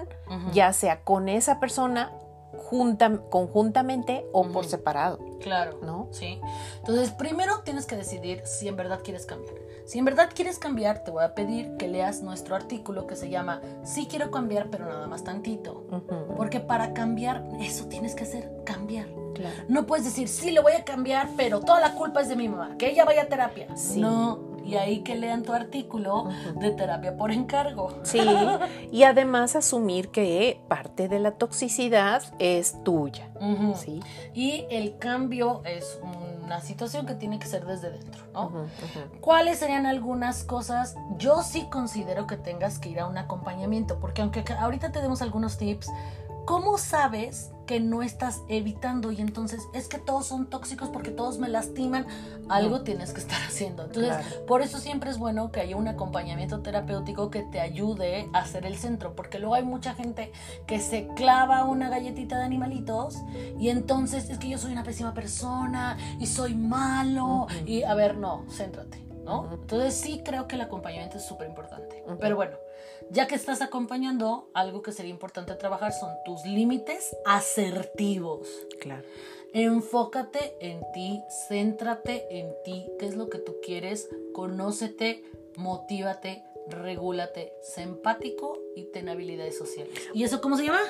ya 0.52 0.72
sea 0.72 1.00
con 1.00 1.28
esa 1.28 1.58
persona 1.58 2.12
junta, 2.56 3.18
conjuntamente 3.28 4.24
o 4.32 4.46
por 4.50 4.66
separado. 4.66 5.18
Claro. 5.40 5.80
¿No? 5.82 6.06
Sí. 6.12 6.40
Entonces, 6.78 7.10
primero 7.10 7.62
tienes 7.64 7.86
que 7.86 7.96
decidir 7.96 8.42
si 8.46 8.68
en 8.68 8.76
verdad 8.76 9.00
quieres 9.02 9.26
cambiar. 9.26 9.56
Si 9.84 9.98
en 9.98 10.04
verdad 10.04 10.30
quieres 10.34 10.58
cambiar, 10.58 11.04
te 11.04 11.10
voy 11.10 11.24
a 11.24 11.34
pedir 11.34 11.76
que 11.76 11.88
leas 11.88 12.22
nuestro 12.22 12.54
artículo 12.54 13.06
que 13.06 13.16
se 13.16 13.28
llama 13.28 13.60
Sí 13.82 14.06
quiero 14.08 14.30
cambiar, 14.30 14.68
pero 14.70 14.86
nada 14.86 15.06
más 15.06 15.24
tantito. 15.24 15.84
Porque 16.36 16.60
para 16.60 16.92
cambiar, 16.94 17.44
eso 17.60 17.86
tienes 17.86 18.14
que 18.14 18.24
hacer, 18.24 18.50
cambiar. 18.64 19.06
No 19.68 19.86
puedes 19.86 20.04
decir, 20.04 20.28
sí, 20.28 20.52
lo 20.52 20.62
voy 20.62 20.72
a 20.72 20.84
cambiar, 20.84 21.28
pero 21.36 21.60
toda 21.60 21.80
la 21.80 21.94
culpa 21.94 22.20
es 22.20 22.28
de 22.28 22.36
mi 22.36 22.48
mamá, 22.48 22.76
que 22.78 22.90
ella 22.90 23.04
vaya 23.04 23.22
a 23.22 23.26
terapia. 23.26 23.68
No, 23.96 24.52
y 24.64 24.76
ahí 24.76 25.00
que 25.00 25.14
lean 25.14 25.42
tu 25.42 25.52
artículo 25.52 26.28
de 26.56 26.70
terapia 26.70 27.16
por 27.16 27.32
encargo. 27.32 27.92
Sí, 28.02 28.20
y 28.92 29.02
además 29.04 29.56
asumir 29.56 30.08
que 30.10 30.60
parte 30.68 31.08
de 31.08 31.18
la 31.18 31.32
toxicidad 31.32 32.22
es 32.38 32.82
tuya. 32.84 33.30
¿sí? 33.74 34.00
Y 34.34 34.66
el 34.70 34.98
cambio 34.98 35.62
es 35.64 35.98
una 36.52 36.60
situación 36.60 37.06
que 37.06 37.14
tiene 37.14 37.38
que 37.38 37.46
ser 37.46 37.64
desde 37.64 37.90
dentro, 37.90 38.24
¿no? 38.34 38.66
¿Cuáles 39.20 39.58
serían 39.58 39.86
algunas 39.86 40.44
cosas? 40.44 40.96
Yo 41.16 41.42
sí 41.42 41.66
considero 41.70 42.26
que 42.26 42.36
tengas 42.36 42.78
que 42.78 42.90
ir 42.90 43.00
a 43.00 43.06
un 43.06 43.16
acompañamiento, 43.16 43.98
porque 43.98 44.20
aunque 44.20 44.44
ahorita 44.58 44.92
te 44.92 45.00
demos 45.00 45.22
algunos 45.22 45.56
tips, 45.56 45.88
¿cómo 46.44 46.78
sabes 46.78 47.50
que 47.66 47.80
no 47.80 48.02
estás 48.02 48.42
evitando? 48.48 49.12
Y 49.12 49.20
entonces 49.20 49.60
es 49.72 49.88
que 49.88 49.98
todos 49.98 50.26
son 50.26 50.46
tóxicos 50.46 50.88
porque 50.88 51.10
todos 51.10 51.38
me 51.38 51.48
lastiman. 51.48 52.06
Algo 52.48 52.82
tienes 52.82 53.12
que 53.12 53.20
estar 53.20 53.40
haciendo. 53.42 53.84
Entonces, 53.84 54.14
por 54.46 54.62
eso 54.62 54.78
siempre 54.78 55.10
es 55.10 55.18
bueno 55.18 55.50
que 55.52 55.60
haya 55.60 55.76
un 55.76 55.88
acompañamiento 55.88 56.60
terapéutico 56.60 57.30
que 57.30 57.42
te 57.42 57.60
ayude 57.60 58.28
a 58.32 58.46
ser 58.46 58.66
el 58.66 58.76
centro, 58.76 59.14
porque 59.14 59.38
luego 59.38 59.54
hay 59.54 59.64
mucha 59.64 59.94
gente 59.94 60.32
que 60.66 60.80
se 60.80 61.08
clava 61.14 61.64
una 61.64 61.88
galletita 61.88 62.38
de 62.38 62.44
animalitos 62.44 63.16
y 63.58 63.68
entonces 63.68 64.28
es 64.28 64.38
que 64.38 64.48
yo 64.48 64.58
soy 64.58 64.72
una 64.72 64.82
pésima 64.82 65.14
persona 65.14 65.96
y 66.18 66.26
soy 66.26 66.54
malo. 66.54 67.46
Y 67.64 67.82
a 67.84 67.94
ver, 67.94 68.16
no, 68.16 68.44
céntrate. 68.50 69.02
¿no? 69.24 69.48
Entonces 69.52 69.94
sí 69.94 70.22
creo 70.24 70.48
que 70.48 70.56
el 70.56 70.62
acompañamiento 70.62 71.18
es 71.18 71.24
súper 71.24 71.48
importante. 71.48 72.04
Pero 72.20 72.36
bueno, 72.36 72.56
ya 73.10 73.26
que 73.26 73.34
estás 73.34 73.62
acompañando, 73.62 74.50
algo 74.54 74.82
que 74.82 74.92
sería 74.92 75.10
importante 75.10 75.54
trabajar 75.54 75.92
son 75.92 76.10
tus 76.24 76.44
límites 76.44 77.16
asertivos. 77.24 78.48
Claro. 78.80 79.04
Enfócate 79.52 80.56
en 80.60 80.80
ti, 80.94 81.22
céntrate 81.48 82.38
en 82.38 82.54
ti, 82.64 82.86
qué 82.98 83.06
es 83.06 83.16
lo 83.16 83.28
que 83.28 83.38
tú 83.38 83.56
quieres, 83.62 84.08
conócete, 84.32 85.24
motívate, 85.56 86.42
regúlate, 86.68 87.52
sé 87.62 87.82
empático 87.82 88.58
y 88.74 88.84
ten 88.84 89.08
habilidades 89.08 89.58
sociales. 89.58 89.94
¿Y 90.14 90.24
eso 90.24 90.40
cómo 90.40 90.56
se 90.56 90.64
llama? 90.64 90.80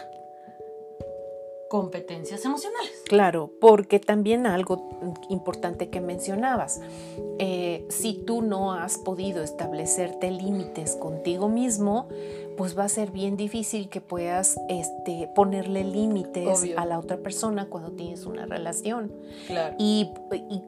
Competencias 1.73 2.45
emocionales. 2.45 3.03
Claro, 3.07 3.51
porque 3.59 3.99
también 3.99 4.47
algo 4.47 4.91
importante 5.31 5.89
que 5.89 6.03
mencionabas, 6.03 6.83
eh, 7.39 7.87
si 7.89 8.13
tú 8.13 8.43
no 8.43 8.75
has 8.75 8.99
podido 8.99 9.43
establecerte 9.43 10.31
límites 10.31 10.97
contigo 10.97 11.49
mismo, 11.49 12.11
pues 12.57 12.79
va 12.79 12.85
a 12.85 12.89
ser 12.89 13.11
bien 13.11 13.37
difícil 13.37 13.89
que 13.89 14.01
puedas 14.01 14.59
este, 14.69 15.29
ponerle 15.35 15.85
límites 15.85 16.65
a 16.77 16.85
la 16.85 16.99
otra 16.99 17.19
persona 17.19 17.67
cuando 17.67 17.93
tienes 17.93 18.27
una 18.27 18.47
relación. 18.47 19.13
Y, 19.79 20.11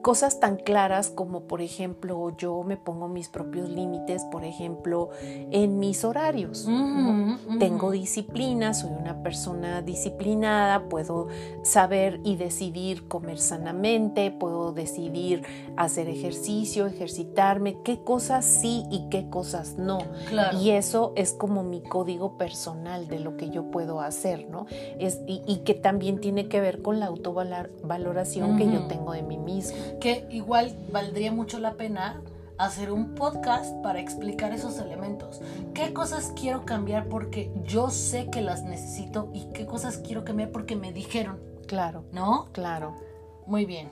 cosas 0.01 0.39
tan 0.39 0.57
claras 0.57 1.09
como, 1.09 1.41
por 1.41 1.61
ejemplo, 1.61 2.35
yo 2.37 2.63
me 2.63 2.77
pongo 2.77 3.07
mis 3.07 3.29
propios 3.29 3.69
límites, 3.69 4.23
por 4.25 4.43
ejemplo, 4.43 5.09
en 5.21 5.79
mis 5.79 6.03
horarios. 6.03 6.67
Tengo 7.59 7.91
disciplina, 7.91 8.73
soy 8.73 8.91
una 8.91 9.23
persona 9.23 9.81
disciplinada, 9.81 10.87
puedo 10.89 11.27
saber 11.63 12.19
y 12.23 12.35
decidir 12.35 13.07
comer 13.07 13.39
sanamente, 13.39 14.31
puedo 14.31 14.73
decidir 14.73 15.43
hacer 15.75 16.07
ejercicio, 16.07 16.85
ejercitarme, 16.85 17.77
qué 17.83 18.01
cosas 18.01 18.45
sí 18.45 18.83
y 18.91 19.09
qué 19.09 19.29
cosas 19.29 19.75
no. 19.77 19.99
Y 20.59 20.71
eso 20.71 21.13
es 21.15 21.33
como 21.33 21.63
mi 21.63 21.74
código 21.83 22.37
personal 22.37 23.07
de 23.07 23.19
lo 23.19 23.37
que 23.37 23.49
yo 23.49 23.71
puedo 23.71 24.01
hacer, 24.01 24.47
¿no? 24.49 24.65
Es, 24.99 25.21
y, 25.27 25.57
que 25.65 25.73
también 25.73 26.19
tiene 26.19 26.47
que 26.47 26.61
ver 26.61 26.81
con 26.81 26.99
la 26.99 27.07
autovaloración 27.07 28.57
que 28.57 28.71
yo 28.71 28.87
tengo 28.87 29.13
de 29.13 29.23
mí 29.23 29.37
mismo. 29.37 29.77
Que 29.99 30.27
igual 30.29 30.75
valdría 30.91 31.31
mucho 31.31 31.59
la 31.59 31.73
pena 31.73 32.21
hacer 32.57 32.91
un 32.91 33.15
podcast 33.15 33.75
para 33.83 33.99
explicar 33.99 34.53
esos 34.53 34.79
elementos. 34.79 35.41
¿Qué 35.73 35.93
cosas 35.93 36.33
quiero 36.39 36.65
cambiar 36.65 37.07
porque 37.07 37.51
yo 37.65 37.89
sé 37.89 38.29
que 38.29 38.41
las 38.41 38.63
necesito 38.63 39.29
y 39.33 39.45
qué 39.53 39.65
cosas 39.65 39.97
quiero 39.97 40.23
cambiar 40.23 40.51
porque 40.51 40.75
me 40.75 40.93
dijeron? 40.93 41.39
Claro. 41.67 42.03
¿No? 42.11 42.47
Claro. 42.51 42.95
Muy 43.47 43.65
bien. 43.65 43.89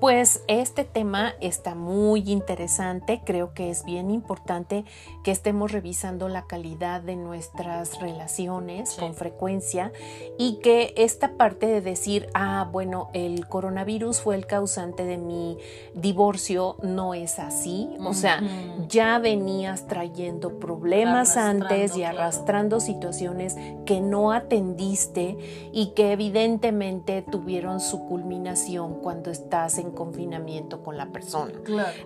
Pues 0.00 0.42
este 0.48 0.84
tema 0.84 1.34
está 1.40 1.76
muy 1.76 2.32
interesante, 2.32 3.22
creo 3.24 3.54
que 3.54 3.70
es 3.70 3.84
bien 3.84 4.10
importante 4.10 4.84
que 5.22 5.30
estemos 5.30 5.70
revisando 5.70 6.28
la 6.28 6.46
calidad 6.46 7.02
de 7.02 7.14
nuestras 7.14 8.00
relaciones 8.00 8.96
con 8.98 9.14
frecuencia 9.14 9.92
y 10.38 10.58
que 10.60 10.92
esta 10.96 11.36
parte 11.36 11.66
de 11.66 11.80
decir, 11.80 12.26
ah, 12.34 12.68
bueno, 12.72 13.10
el 13.12 13.46
coronavirus 13.46 14.20
fue 14.20 14.34
el 14.34 14.46
causante 14.46 15.04
de 15.04 15.18
mi 15.18 15.56
divorcio, 15.94 16.76
no 16.82 17.14
es 17.14 17.38
así, 17.38 17.88
o 18.00 18.12
sea, 18.14 18.42
ya 18.88 19.20
venías 19.20 19.86
trayendo 19.86 20.58
problemas 20.58 21.36
antes 21.36 21.96
y 21.96 22.02
arrastrando 22.02 22.80
situaciones 22.80 23.56
que 23.86 24.00
no 24.00 24.32
atendiste 24.32 25.36
y 25.72 25.92
que 25.94 26.10
evidentemente 26.12 27.22
tuvieron 27.22 27.78
su 27.78 28.04
culminación 28.06 28.94
cuando 29.00 29.30
estás 29.30 29.51
en 29.52 29.90
confinamiento 29.90 30.82
con 30.82 30.96
la 30.96 31.06
persona. 31.06 31.52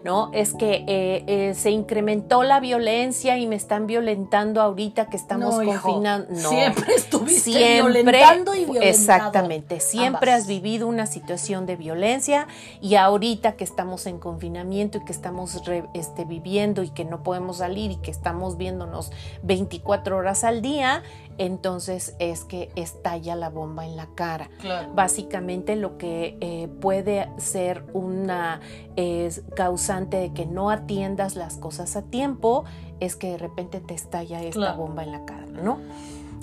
¿No? 0.05 0.31
Es 0.33 0.53
que 0.55 0.85
eh, 0.89 1.25
eh, 1.27 1.55
se 1.55 1.71
incrementó 1.71 2.43
la 2.43 2.59
violencia 2.59 3.39
y 3.39 3.47
me 3.47 3.55
están 3.55 3.87
violentando 3.87 4.61
ahorita 4.61 5.07
que 5.07 5.17
estamos 5.17 5.55
confinando. 5.55 6.27
No, 6.31 6.49
siempre 6.49 6.95
estuviste 6.95 7.51
violentando 7.51 8.55
y 8.55 8.65
violentado. 8.65 8.91
Exactamente, 8.91 9.81
siempre 9.81 10.33
has 10.33 10.47
vivido 10.47 10.89
una 10.89 11.07
situación 11.07 11.67
de 11.67 11.77
violencia 11.77 12.49
y 12.81 12.97
ahorita 12.97 13.53
que 13.53 13.65
estamos 13.65 14.07
en 14.07 14.19
confinamiento 14.19 14.99
y 14.99 15.05
que 15.05 15.13
estamos 15.13 15.63
este, 15.95 16.25
viviendo 16.25 16.83
y 16.83 16.91
que 16.91 17.05
no 17.05 17.23
podemos 17.23 17.59
salir 17.59 17.93
y 17.93 17.97
que 17.97 18.11
estamos 18.11 18.57
viéndonos 18.57 19.13
24 19.45 20.17
horas 20.17 20.43
al 20.43 20.63
día, 20.63 21.03
entonces 21.39 22.17
es 22.19 22.45
que 22.45 22.71
estalla 22.77 23.37
la 23.37 23.51
bomba 23.51 23.87
en 23.87 23.97
la 23.97 24.07
cara. 24.15 24.51
Básicamente 24.95 25.77
lo 25.77 25.99
que 25.99 26.37
eh, 26.41 26.69
puede 26.81 27.29
ser 27.39 27.85
una 27.93 28.61
causante 29.55 30.17
de 30.17 30.33
que 30.33 30.47
no 30.47 30.71
atiendas 30.71 31.37
las 31.37 31.57
cosas 31.57 31.97
a 31.97 32.03
tiempo 32.03 32.65
es 33.01 33.17
que 33.17 33.33
de 33.33 33.39
repente 33.39 33.81
te 33.81 33.95
estalla 33.95 34.43
esta 34.43 34.75
bomba 34.75 35.03
en 35.05 35.13
la 35.13 35.25
cara, 35.25 35.47
¿no? 35.47 35.79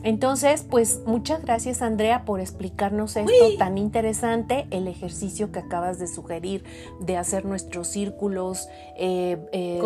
Entonces, 0.04 0.66
pues 0.70 1.00
muchas 1.06 1.42
gracias 1.42 1.82
Andrea 1.82 2.26
por 2.26 2.42
explicarnos 2.42 3.16
esto 3.16 3.58
tan 3.58 3.78
interesante, 3.78 4.68
el 4.70 4.90
ejercicio 4.90 5.54
que 5.54 5.60
acabas 5.60 5.98
de 5.98 6.08
sugerir 6.08 6.66
de 7.00 7.16
hacer 7.16 7.46
nuestros 7.46 7.88
círculos 7.88 8.68
eh, 8.98 9.38
eh, 9.54 9.80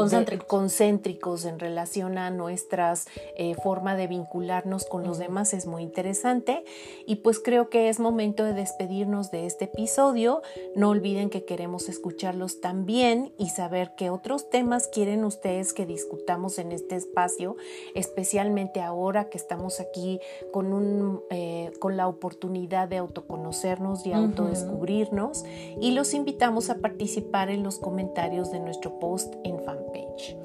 concéntricos. 0.48 1.46
en 1.46 1.60
relación 1.60 2.18
a 2.18 2.32
nuestras 2.32 3.06
eh, 3.38 3.54
forma 3.64 3.96
de 3.96 4.08
vincularnos 4.08 4.86
con 4.86 5.04
los 5.04 5.20
demás 5.20 5.54
es 5.54 5.68
muy 5.68 5.84
interesante 5.84 6.64
y 7.06 7.18
pues 7.18 7.40
creo 7.40 7.70
que 7.70 7.90
es 7.90 8.00
momento 8.00 8.44
de 8.44 8.54
despedirnos 8.54 9.30
de 9.30 9.46
este 9.46 9.66
episodio. 9.66 10.42
No 10.76 10.90
olviden 10.90 11.30
que 11.30 11.46
queremos 11.46 11.90
escucharlos 11.90 12.60
también 12.60 13.34
y 13.38 13.50
saber 13.50 13.94
qué 13.96 14.10
otros 14.10 14.50
temas 14.50 14.88
quieren 14.88 15.24
ustedes 15.26 15.74
que 15.74 15.86
discutamos 15.86 16.58
en 16.58 16.72
este 16.72 16.96
espacio, 16.96 17.56
especialmente 17.94 18.82
ahora 18.82 19.30
que 19.30 19.38
estamos 19.38 19.80
aquí 19.80 20.07
con, 20.52 20.74
un, 20.74 21.22
eh, 21.30 21.72
con 21.80 21.98
la 21.98 22.08
oportunidad 22.08 22.88
de 22.88 22.98
autoconocernos 22.98 24.06
y 24.06 24.14
autodescubrirnos 24.14 25.44
y 25.80 25.92
los 25.92 26.14
invitamos 26.14 26.70
a 26.70 26.76
participar 26.76 27.50
en 27.50 27.64
los 27.64 27.80
comentarios 27.80 28.52
de 28.52 28.60
nuestro 28.60 29.00
post 29.00 29.36
en 29.44 29.60
fanpage. 29.64 30.38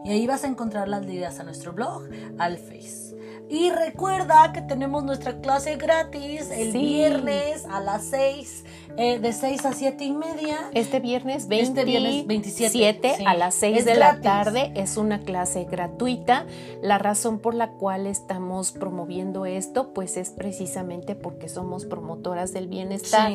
y 0.04 0.10
ahí 0.10 0.28
vas 0.28 0.44
a 0.44 0.48
encontrar 0.48 0.90
las 0.90 1.06
ligas 1.06 1.40
a 1.40 1.46
nuestro 1.46 1.72
blog, 1.72 2.10
al 2.38 2.58
Face. 2.58 3.16
Y 3.50 3.72
recuerda 3.72 4.52
que 4.52 4.62
tenemos 4.62 5.06
nuestra 5.06 5.40
clase 5.40 5.78
gratis 5.78 6.52
el 6.52 6.74
viernes 6.74 7.64
a 7.72 7.80
las 7.80 8.04
6, 8.08 8.66
eh, 8.98 9.20
de 9.20 9.32
6 9.32 9.66
a 9.66 9.74
7 9.74 10.04
y 10.04 10.12
media. 10.12 10.58
Este 10.74 11.00
viernes, 11.00 11.48
20, 11.48 11.82
este 11.82 12.24
27 12.26 13.16
a 13.26 13.36
las 13.36 13.54
6 13.56 13.86
de 13.86 13.96
la 13.96 14.22
tarde 14.22 14.72
es 14.76 14.98
una 14.98 15.20
clase 15.20 15.66
gratuita. 15.66 16.46
La 16.82 16.98
razón 16.98 17.38
por 17.40 17.54
la 17.54 17.72
cual 17.74 18.08
estamos 18.08 18.72
promoviendo 18.72 19.46
esto, 19.46 19.94
pues 19.94 20.18
es 20.18 20.32
precisamente 20.32 21.14
porque 21.14 21.48
somos 21.48 21.86
promotoras 21.86 22.54
del 22.54 22.68
bienestar. 22.68 23.32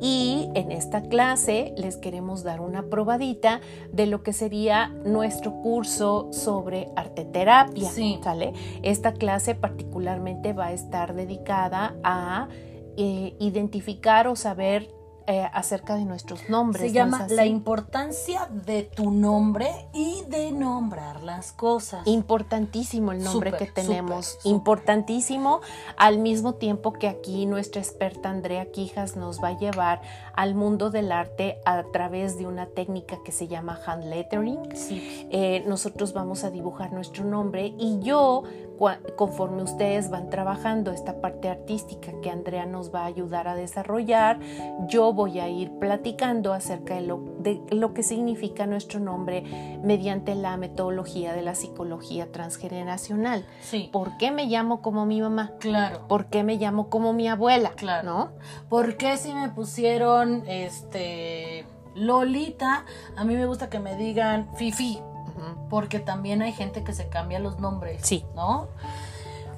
Y 0.00 0.48
en 0.54 0.70
esta 0.70 1.02
clase 1.02 1.74
les 1.76 1.96
queremos 1.96 2.44
dar 2.44 2.60
una 2.60 2.84
probadita 2.84 3.60
de 3.92 4.06
lo 4.06 4.22
que 4.22 4.32
sería 4.32 4.88
nuestro 5.04 5.60
curso 5.60 6.28
sobre 6.32 6.88
arteterapia. 6.94 7.90
¿sale? 8.22 8.52
Esta 8.82 9.12
clase 9.12 9.56
particularmente 9.56 10.52
va 10.52 10.66
a 10.66 10.72
estar 10.72 11.14
dedicada 11.14 11.96
a 12.04 12.48
eh, 12.96 13.34
identificar 13.38 14.28
o 14.28 14.36
saber 14.36 14.99
eh, 15.26 15.48
acerca 15.52 15.96
de 15.96 16.04
nuestros 16.04 16.48
nombres. 16.48 16.82
Se 16.82 16.92
llama 16.92 17.26
La 17.28 17.46
importancia 17.46 18.48
de 18.50 18.82
tu 18.82 19.10
nombre 19.10 19.70
y 19.92 20.22
de 20.28 20.52
nombrar 20.52 21.22
las 21.22 21.52
cosas. 21.52 22.06
Importantísimo 22.06 23.12
el 23.12 23.22
nombre 23.22 23.52
que 23.52 23.66
tenemos, 23.66 24.38
importantísimo, 24.44 25.60
al 25.96 26.18
mismo 26.18 26.54
tiempo 26.54 26.92
que 26.92 27.08
aquí 27.08 27.46
nuestra 27.46 27.80
experta 27.80 28.30
Andrea 28.30 28.70
Quijas 28.70 29.16
nos 29.16 29.42
va 29.42 29.48
a 29.48 29.58
llevar 29.58 30.02
al 30.40 30.54
mundo 30.54 30.88
del 30.88 31.12
arte 31.12 31.58
a 31.66 31.82
través 31.92 32.38
de 32.38 32.46
una 32.46 32.64
técnica 32.64 33.18
que 33.22 33.30
se 33.30 33.46
llama 33.46 33.78
hand 33.84 34.04
lettering. 34.04 34.70
Eh, 35.30 35.62
nosotros 35.66 36.14
vamos 36.14 36.44
a 36.44 36.50
dibujar 36.50 36.94
nuestro 36.94 37.24
nombre 37.24 37.74
y 37.78 38.00
yo 38.00 38.44
conforme 39.16 39.62
ustedes 39.62 40.08
van 40.08 40.30
trabajando 40.30 40.90
esta 40.90 41.20
parte 41.20 41.50
artística 41.50 42.12
que 42.22 42.30
Andrea 42.30 42.64
nos 42.64 42.94
va 42.94 43.02
a 43.02 43.06
ayudar 43.06 43.46
a 43.46 43.54
desarrollar, 43.54 44.40
yo 44.88 45.12
voy 45.12 45.38
a 45.38 45.48
ir 45.48 45.70
platicando 45.78 46.54
acerca 46.54 46.94
de 46.94 47.02
lo, 47.02 47.22
de 47.40 47.60
lo 47.70 47.92
que 47.92 48.02
significa 48.02 48.66
nuestro 48.66 48.98
nombre 48.98 49.42
mediante 49.82 50.34
la 50.34 50.56
metodología 50.56 51.34
de 51.34 51.42
la 51.42 51.54
psicología 51.54 52.32
transgeneracional. 52.32 53.44
Sí. 53.60 53.90
¿Por 53.92 54.16
qué 54.16 54.30
me 54.30 54.46
llamo 54.46 54.80
como 54.80 55.04
mi 55.04 55.20
mamá? 55.20 55.52
Claro. 55.58 56.08
¿Por 56.08 56.26
qué 56.26 56.42
me 56.42 56.56
llamo 56.56 56.88
como 56.88 57.12
mi 57.12 57.28
abuela? 57.28 57.72
Claro. 57.76 58.08
¿No? 58.08 58.30
¿Por 58.70 58.96
qué 58.96 59.18
si 59.18 59.34
me 59.34 59.50
pusieron 59.50 60.29
este 60.46 61.66
Lolita, 61.94 62.84
a 63.16 63.24
mí 63.24 63.34
me 63.34 63.46
gusta 63.46 63.68
que 63.68 63.80
me 63.80 63.96
digan 63.96 64.48
Fifi? 64.56 65.00
porque 65.68 66.00
también 66.00 66.42
hay 66.42 66.52
gente 66.52 66.84
que 66.84 66.92
se 66.92 67.08
cambia 67.08 67.38
los 67.38 67.60
nombres. 67.60 68.02
Sí. 68.04 68.24
¿No? 68.34 68.68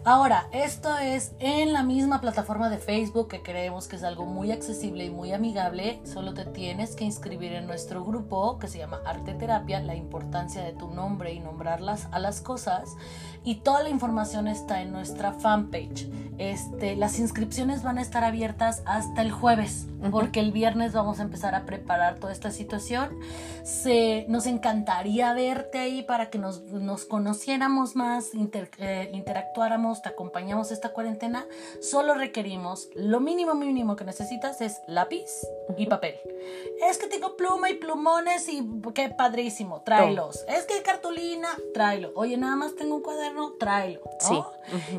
Ahora, 0.05 0.49
esto 0.51 0.99
es 0.99 1.33
en 1.39 1.73
la 1.73 1.85
misma 1.85 2.21
plataforma 2.21 2.69
de 2.71 2.79
Facebook 2.79 3.29
que 3.29 3.41
creemos 3.41 3.87
que 3.87 3.95
es 3.95 4.03
algo 4.03 4.27
muy 4.27 4.51
accesible 4.51 5.05
y 5.05 5.11
muy 5.11 5.33
amigable. 5.33 6.01
Solo 6.05 6.35
te 6.35 6.45
tienes 6.45 6.97
que 6.97 7.05
inscribir 7.05 7.53
en 7.53 7.69
nuestro 7.69 8.05
grupo 8.05 8.59
que 8.59 8.67
se 8.67 8.79
llama 8.79 9.01
Arte 9.07 9.35
Terapia, 9.35 9.79
la 9.81 9.95
importancia 9.95 10.65
de 10.65 10.73
tu 10.73 10.89
nombre 10.89 11.33
y 11.33 11.39
nombrarlas 11.39 12.09
a 12.11 12.19
las 12.19 12.41
cosas. 12.41 12.97
Y 13.45 13.57
toda 13.57 13.83
la 13.83 13.89
información 13.89 14.47
está 14.49 14.83
en 14.83 14.93
nuestra 14.93 15.33
fanpage. 15.33 16.09
Este, 16.39 16.97
las 16.97 17.19
inscripciones 17.19 17.83
van 17.83 17.99
a 17.99 18.03
estar 18.03 18.25
abiertas 18.25 18.83
hasta 18.87 19.23
el 19.23 19.31
jueves, 19.31 19.87
porque 20.11 20.41
el 20.41 20.51
viernes 20.51 20.93
vamos 20.93 21.21
a 21.21 21.23
empezar 21.23 21.55
a 21.55 21.67
preparar 21.67 22.17
toda 22.17 22.33
esta 22.33 22.51
situación. 22.51 23.11
Se, 23.63 24.25
nos 24.29 24.47
encantaría 24.47 25.33
verte 25.35 25.79
ahí 25.79 26.03
para 26.03 26.31
que 26.31 26.39
nos, 26.39 26.63
conociéramos 27.05 27.97
más, 27.97 28.31
eh, 28.35 29.11
interactuáramos, 29.13 30.03
te 30.03 30.09
acompañamos 30.09 30.73
esta 30.73 30.89
cuarentena. 30.89 31.47
Solo 31.81 32.15
requerimos, 32.15 32.89
lo 32.95 33.21
mínimo 33.21 33.55
mínimo 33.55 33.95
que 33.95 34.05
necesitas 34.05 34.61
es 34.63 34.81
lápiz 34.89 35.47
y 35.77 35.87
papel. 35.87 36.17
Es 36.89 36.99
que 36.99 37.07
tengo 37.07 37.37
pluma 37.37 37.71
y 37.71 37.75
plumones 37.75 38.49
y 38.49 38.69
qué 38.95 39.11
padrísimo, 39.11 39.83
tráelos. 39.83 40.45
Es 40.49 40.65
que 40.65 40.83
cartulina, 40.83 41.49
tráelo. 41.73 42.11
Oye, 42.17 42.37
nada 42.37 42.57
más 42.57 42.75
tengo 42.75 42.97
un 42.97 43.03
cuaderno, 43.03 43.32
tráelo. 43.59 44.01
Sí. 44.19 44.41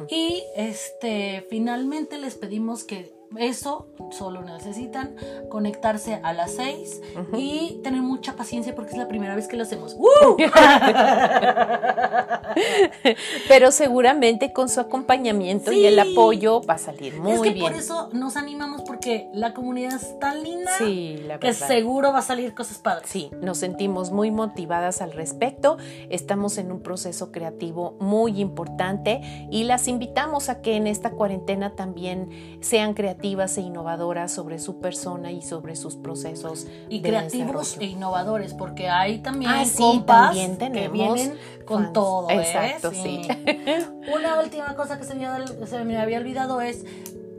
Y 0.10 0.44
este, 0.56 1.46
finalmente 1.50 2.18
les 2.18 2.36
pedimos 2.36 2.84
que 2.84 3.14
eso 3.38 3.88
solo 4.12 4.42
necesitan 4.42 5.16
conectarse 5.50 6.20
a 6.24 6.34
las 6.34 6.54
6 6.56 7.02
y 7.36 7.80
tener 7.84 8.02
mucha 8.02 8.36
paciencia 8.36 8.76
porque 8.76 8.92
es 8.92 8.98
la 8.98 9.08
primera 9.08 9.36
vez 9.36 9.48
que 9.48 9.58
lo 9.58 9.64
hacemos. 9.64 9.98
Pero 13.48 13.72
seguramente 13.72 14.54
con 14.54 14.70
su 14.70 14.80
acompañamiento 14.80 15.72
y 15.72 15.86
el 15.86 15.98
apoyo 16.00 16.62
va 16.62 16.76
a 16.76 16.78
salir 16.78 17.16
muy 17.16 17.34
es 17.34 17.42
que 17.42 17.50
bien. 17.52 17.66
Por 17.66 17.74
eso 17.76 18.10
nos 18.14 18.38
animamos 18.38 18.84
porque 18.84 19.30
la 19.34 19.54
comunidad 19.54 19.96
es 19.96 20.20
tan 20.20 20.44
linda 20.44 20.72
sí, 20.78 21.26
que 21.40 21.54
seguro 21.54 22.12
va 22.12 22.20
a 22.20 22.24
salir 22.24 22.54
cosas 22.54 22.78
padres. 22.78 23.10
Sí, 23.10 23.32
nos 23.42 23.58
sentimos 23.58 24.12
muy 24.12 24.30
motivadas 24.32 25.02
al 25.02 25.14
respecto. 25.14 25.78
Estamos 26.10 26.58
en 26.58 26.72
un 26.72 26.82
proceso 26.82 27.32
creativo 27.32 27.98
muy 28.00 28.40
importante 28.40 29.22
y 29.50 29.64
las 29.64 29.88
invitamos 29.88 30.50
a 30.50 30.62
que 30.62 30.76
en 30.76 30.86
esta 30.88 31.12
cuarentena 31.12 31.76
también 31.76 32.60
sean 32.62 32.94
creativas 32.94 33.23
e 33.24 33.62
innovadoras 33.62 34.32
sobre 34.32 34.60
su 34.60 34.80
persona 34.80 35.32
y 35.32 35.42
sobre 35.42 35.76
sus 35.76 35.96
procesos. 35.96 36.68
Y 36.90 37.02
creativos 37.02 37.78
e 37.80 37.86
innovadores, 37.86 38.54
porque 38.54 38.90
hay 38.90 39.20
también 39.20 39.52
ah, 39.52 39.64
también 40.06 40.58
que 40.58 40.90
vienen 40.90 41.38
con 41.66 41.94
todo. 41.94 42.30
¿eh? 42.30 42.42
Exacto, 42.42 42.92
sí. 42.92 43.22
Una 44.14 44.42
última 44.42 44.76
cosa 44.76 45.00
que 45.00 45.06
se 45.06 45.16
me 45.16 45.98
había 45.98 46.18
olvidado 46.18 46.62
es 46.62 46.84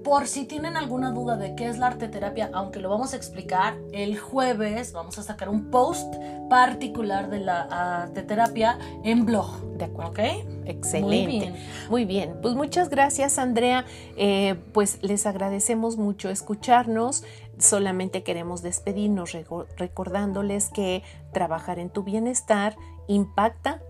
por 0.05 0.29
si 0.29 0.45
tienen 0.45 0.77
alguna 0.77 1.11
duda 1.11 1.37
de 1.37 1.57
qué 1.57 1.67
es 1.69 1.79
la 1.79 1.89
arteterapia, 1.89 2.51
aunque 2.53 2.79
lo 2.79 2.91
vamos 2.91 3.15
a 3.15 3.17
explicar, 3.17 3.75
el 3.93 4.19
jueves 4.19 4.93
vamos 4.93 5.19
a 5.19 5.23
sacar 5.23 5.49
un 5.49 5.71
post 5.71 6.15
particular 6.49 7.31
de 7.31 7.41
la 7.41 8.03
arteterapia 8.03 8.79
en 9.03 9.25
blog. 9.25 9.63
De 9.79 9.87
acuerdo. 9.87 10.13
¿Ok? 10.13 10.19
Excelente. 10.67 11.01
Muy 11.01 11.27
bien. 11.27 11.57
Muy 11.89 12.05
bien. 12.05 12.37
Pues 12.43 12.55
muchas 12.55 12.91
gracias, 12.91 13.39
Andrea. 13.39 13.87
Eh, 14.17 14.55
pues 14.73 14.99
les 15.03 15.27
agradecemos 15.27 15.97
mucho 15.97 16.29
escucharnos. 16.29 17.25
Solamente 17.59 18.23
queremos 18.23 18.63
despedirnos 18.63 19.33
recordándoles 19.77 20.69
que 20.69 21.03
trabajar 21.33 21.79
en 21.79 21.91
tu 21.91 22.05
bienestar 22.05 22.77
impacta 23.09 23.81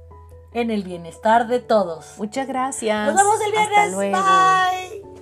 en 0.55 0.71
el 0.71 0.85
bienestar 0.85 1.49
de 1.49 1.59
todos. 1.59 2.15
Muchas 2.19 2.47
gracias. 2.47 3.09
Nos 3.09 3.17
vemos 3.17 3.41
el 3.45 3.53
viernes. 3.53 3.79
Hasta 3.79 3.97
luego. 3.97 4.19
Bye. 4.19 5.14